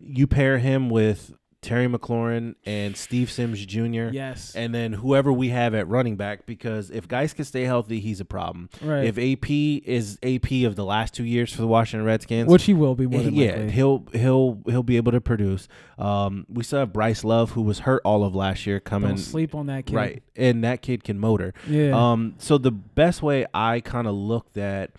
[0.00, 4.10] you pair him with Terry McLaurin and Steve Sims Jr.
[4.12, 4.54] yes.
[4.54, 8.20] And then whoever we have at running back, because if guys can stay healthy, he's
[8.20, 8.70] a problem.
[8.80, 9.04] right.
[9.04, 12.74] If AP is AP of the last two years for the Washington Redskins, Which he
[12.74, 13.70] will be more than yeah, likely.
[13.72, 15.66] he'll he'll he'll be able to produce.
[15.98, 19.18] Um, we still have Bryce Love, who was hurt all of last year, coming Don't
[19.18, 19.96] sleep on that kid.
[19.96, 21.54] right, and that kid can motor.
[21.68, 21.90] Yeah.
[21.90, 24.92] Um, so the best way I kind of looked at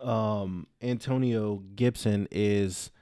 [0.00, 2.92] um, Antonio Gibson is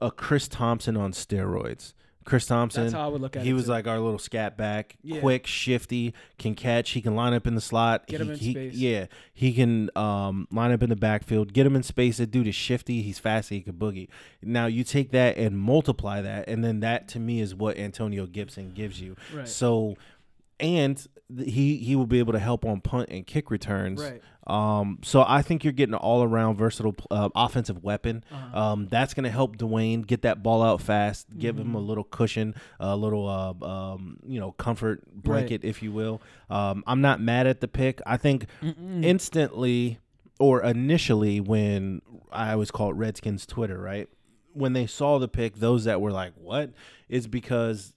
[0.00, 1.94] a Chris Thompson on steroids.
[2.24, 2.82] Chris Thompson.
[2.84, 3.46] That's how I would look at it.
[3.46, 3.70] He was too.
[3.70, 5.20] like our little scat back, Yeah.
[5.20, 6.90] quick, shifty, can catch.
[6.90, 8.06] He can line up in the slot.
[8.06, 8.74] Get he, him in he- space.
[8.74, 12.18] Yeah, he can um, line up in the backfield, get him in space.
[12.18, 13.00] That dude is shifty.
[13.02, 13.48] He's fast.
[13.48, 14.08] He can boogie.
[14.42, 18.26] Now you take that and multiply that, and then that to me is what Antonio
[18.26, 19.16] Gibson gives you.
[19.34, 19.48] Right.
[19.48, 19.96] So,
[20.60, 21.04] and
[21.38, 24.00] he he will be able to help on punt and kick returns.
[24.02, 24.22] Right.
[24.46, 28.24] Um, so I think you're getting an all around versatile uh, offensive weapon.
[28.32, 28.58] Uh-huh.
[28.60, 31.86] Um, that's going to help Dwayne get that ball out fast, give him a Mhm.
[31.86, 36.20] little cushion, a little, uh, um, you know, comfort blanket, if you will.
[36.48, 38.00] Um, I'm not mad at the pick.
[38.06, 39.04] I think Mm-mm.
[39.04, 39.98] instantly
[40.40, 42.02] or initially when
[42.32, 44.08] I always call it Redskins Twitter, right?
[44.52, 46.70] When they saw the pick, those that were like, "What?"
[47.08, 47.92] is because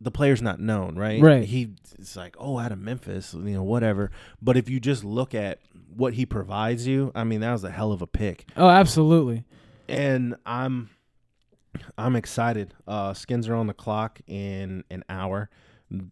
[0.00, 1.20] the player's not known, right?
[1.22, 1.44] Right.
[1.44, 4.10] He it's like, "Oh, out of Memphis, you know, whatever."
[4.42, 5.60] But if you just look at
[5.96, 9.44] what he provides you, I mean, that was a hell of a pick oh, absolutely.
[9.88, 10.90] and I'm
[11.98, 12.74] I'm excited.
[12.86, 15.48] Uh, skins are on the clock in an hour,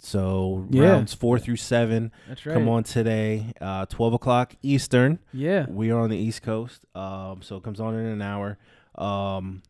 [0.00, 0.90] so Yeah.
[0.92, 2.54] rounds four through seven That's right.
[2.54, 5.18] come on today, uh, twelve o'clock Eastern.
[5.32, 5.66] Yeah.
[5.68, 8.58] We are on the East Coast, um, so it comes on in an hour.
[8.96, 9.62] Um,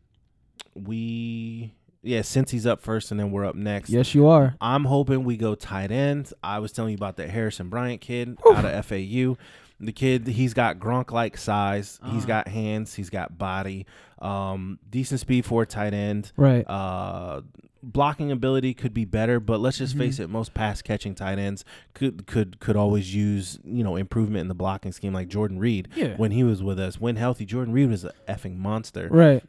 [0.75, 1.73] we
[2.03, 3.89] yeah, since he's up first, and then we're up next.
[3.89, 4.55] Yes, you are.
[4.61, 6.31] I'm hoping we go tight end.
[6.43, 9.37] I was telling you about that Harrison Bryant kid out of FAU.
[9.79, 11.99] The kid, he's got Gronk like size.
[12.05, 12.25] He's Uh-huh.
[12.27, 12.93] got hands.
[12.93, 13.85] He's got body.
[14.19, 16.31] Um, decent speed for a tight end.
[16.37, 16.63] Right.
[16.67, 17.41] Uh,
[17.83, 19.99] blocking ability could be better, but let's just Mhm.
[19.99, 20.29] face it.
[20.29, 24.55] Most pass catching tight ends could could could always use you know improvement in the
[24.55, 26.15] blocking scheme, like Jordan Reed yeah.
[26.17, 26.99] when he was with us.
[26.99, 29.07] When healthy, Jordan Reed was an effing monster.
[29.11, 29.43] right.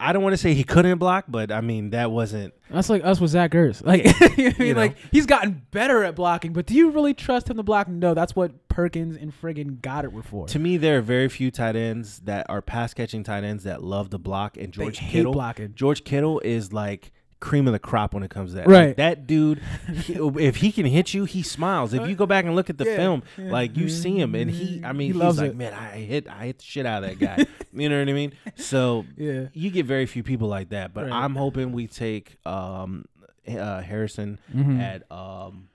[0.00, 3.04] I don't want to say he couldn't block, but I mean that wasn't That's like
[3.04, 3.84] us with Zach Ertz.
[3.84, 4.80] Like, I mean, You know.
[4.80, 7.86] like he's gotten better at blocking, but do you really trust him to block?
[7.86, 10.46] No, that's what Perkins and friggin' Goedert were for.
[10.46, 13.84] To me, there are very few tight ends that are pass catching tight ends that
[13.84, 14.56] love to block.
[14.56, 15.74] And They George hate Kittle, blocking.
[15.74, 17.12] George Kittle is like
[17.42, 18.66] cream of the crop when it comes to that.
[18.68, 18.86] Right.
[18.88, 19.60] Like, that dude,
[19.92, 21.92] he- if he can hit you, he smiles.
[21.92, 22.96] If you go back and look at the Yeah.
[22.96, 23.50] film, Yeah.
[23.50, 25.56] like you see him, and he, I mean, He he's loves like, it.
[25.56, 27.44] man, I hit, I hit the shit out of that guy.
[27.74, 28.32] you know what I mean?
[28.56, 29.46] So Yeah.
[29.52, 30.94] you get very few people like that.
[30.94, 31.12] But Right.
[31.12, 33.04] I'm hoping we take um,
[33.48, 34.80] uh, Harrison Mhm.
[34.80, 35.68] at um,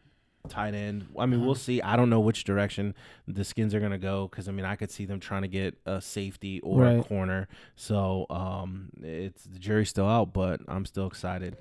[0.47, 1.07] tight end.
[1.17, 1.59] I mean, we'll Uh-huh.
[1.59, 1.81] see.
[1.81, 2.95] I don't know which direction
[3.27, 5.77] the skins are gonna go because I mean, I could see them trying to get
[5.85, 7.47] a safety or a corner.
[7.75, 11.57] So um, it's the jury's still out, but I'm still excited.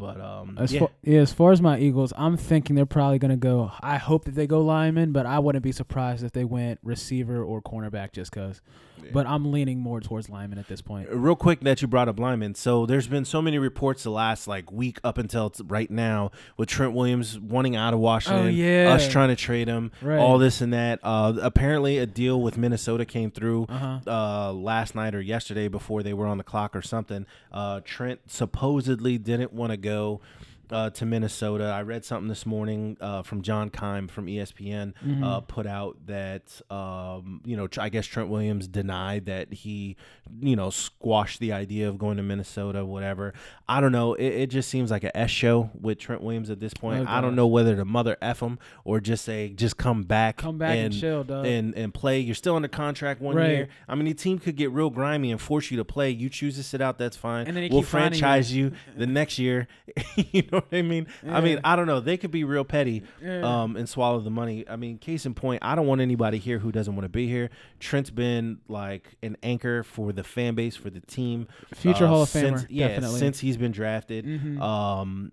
[0.00, 3.18] But um, As yeah, far, yeah, as far as my Eagles, I'm thinking they're probably
[3.18, 3.70] gonna go.
[3.80, 7.42] I hope that they go lineman, but I wouldn't be surprised if they went receiver
[7.42, 8.60] or cornerback just cause.
[9.14, 11.08] But I'm leaning more towards lineman at this point.
[11.10, 12.54] real quick that you brought up lineman.
[12.54, 16.30] So there's been so many reports the last like week up until t- right now
[16.58, 18.92] with Trent Williams wanting out of Washington, Oh, yeah.
[18.92, 20.18] us trying to trade him, Right.
[20.18, 21.00] all this and that.
[21.02, 23.64] Uh, apparently, a deal with Minnesota came through.
[23.70, 23.98] Uh huh.
[24.06, 27.24] uh, last night or yesterday before they were on the clock or something.
[27.50, 30.20] Uh, Trent supposedly didn't want to go go
[30.72, 31.64] uh, to Minnesota.
[31.64, 34.92] I read something this morning uh, from John Keim from ESPN.
[35.04, 35.24] Mm-hmm.
[35.24, 39.96] Uh, put out that um, you know I guess Trent Williams denied that he
[40.40, 42.84] you know squashed the idea of going to Minnesota.
[42.84, 43.34] Whatever.
[43.68, 44.14] I don't know.
[44.14, 47.06] It, it just seems like a S show with Trent Williams at this point.
[47.08, 50.38] Oh, I don't know whether to mother f him or just say just come back,
[50.38, 51.46] Come back and, chill, dog.
[51.46, 52.20] and and play.
[52.20, 53.50] You're still under contract one Right.
[53.50, 53.68] year.
[53.88, 56.10] I mean, the team could get real grimy and force you to play.
[56.10, 57.46] You choose to sit out, that's fine.
[57.46, 58.20] And then we'll finding you.
[58.20, 58.72] franchise you.
[58.96, 59.68] the next year.
[60.16, 61.06] you know what I mean?
[61.28, 62.00] I mean, I don't know.
[62.00, 63.62] They could be real petty Yeah.
[63.62, 64.64] um, and swallow the money.
[64.68, 67.26] I mean, case in point, I don't want anybody here who doesn't want to be
[67.28, 67.50] here.
[67.78, 71.48] Trent's been like an anchor for the fan base, for the team.
[71.74, 73.18] Future uh, Hall of since, Famer, yeah, definitely.
[73.18, 74.24] since he's been drafted.
[74.24, 74.60] Mhm.
[74.60, 75.32] Um,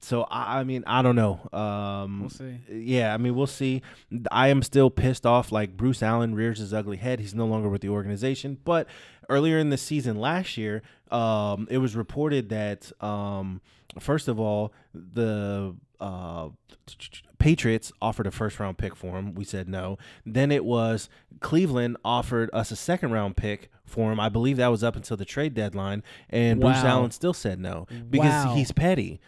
[0.00, 1.40] so I, I mean, I don't know.
[1.52, 2.58] Um, We'll see.
[2.70, 3.82] yeah, I mean, we'll see.
[4.30, 5.50] I am still pissed off.
[5.50, 7.18] Like Bruce Allen rears his ugly head.
[7.18, 8.58] He's no longer with the organization.
[8.64, 8.86] But
[9.28, 13.60] earlier in the season last year, um, it was reported that um,
[13.98, 16.48] first of all, the uh,
[17.38, 19.34] Patriots offered a first round pick for him.
[19.34, 19.98] We said no.
[20.24, 21.08] Then it was
[21.40, 24.18] Cleveland offered us a second round pick for him.
[24.18, 27.86] I believe that was up until the trade deadline, and Bruce Allen still said no
[28.10, 28.54] because Wow.
[28.54, 29.20] he's petty.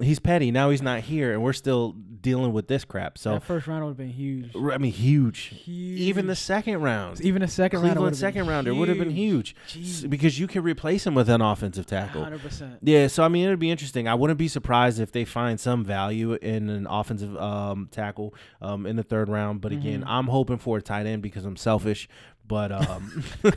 [0.00, 0.50] He's petty.
[0.50, 3.16] Now he's not here, and we're still dealing with this crap.
[3.16, 4.54] So that first round would have been huge.
[4.54, 5.38] I mean, huge.
[5.64, 6.00] Huge.
[6.00, 9.54] Even the second round, even a second round, Cleveland second rounder would have been huge
[9.68, 10.08] Jeez.
[10.08, 12.22] because you can replace him with an offensive tackle.
[12.24, 12.78] Hundred percent.
[12.82, 14.06] Yeah, so I mean, it'd be interesting.
[14.08, 18.86] I wouldn't be surprised if they find some value in an offensive um, tackle um,
[18.86, 19.60] in the third round.
[19.60, 20.06] But again, Mhm.
[20.08, 22.08] I'm hoping for a tight end because I'm selfish.
[22.50, 23.54] But um, but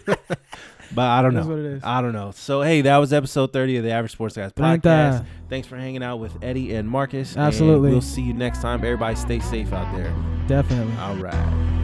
[0.97, 1.53] I don't That's know.
[1.55, 1.83] what it is.
[1.83, 2.31] I don't know.
[2.35, 4.87] So hey, that was episode 30 of the Average Sports Guys Treinta.
[4.87, 5.25] podcast.
[5.49, 7.33] Thanks for hanging out with Eddie and Marcus.
[7.33, 7.89] and Absolutely.
[7.89, 8.79] we'll see you next time.
[8.85, 10.13] Everybody, stay safe out there.
[10.47, 10.93] Definitely.
[10.99, 11.82] All right.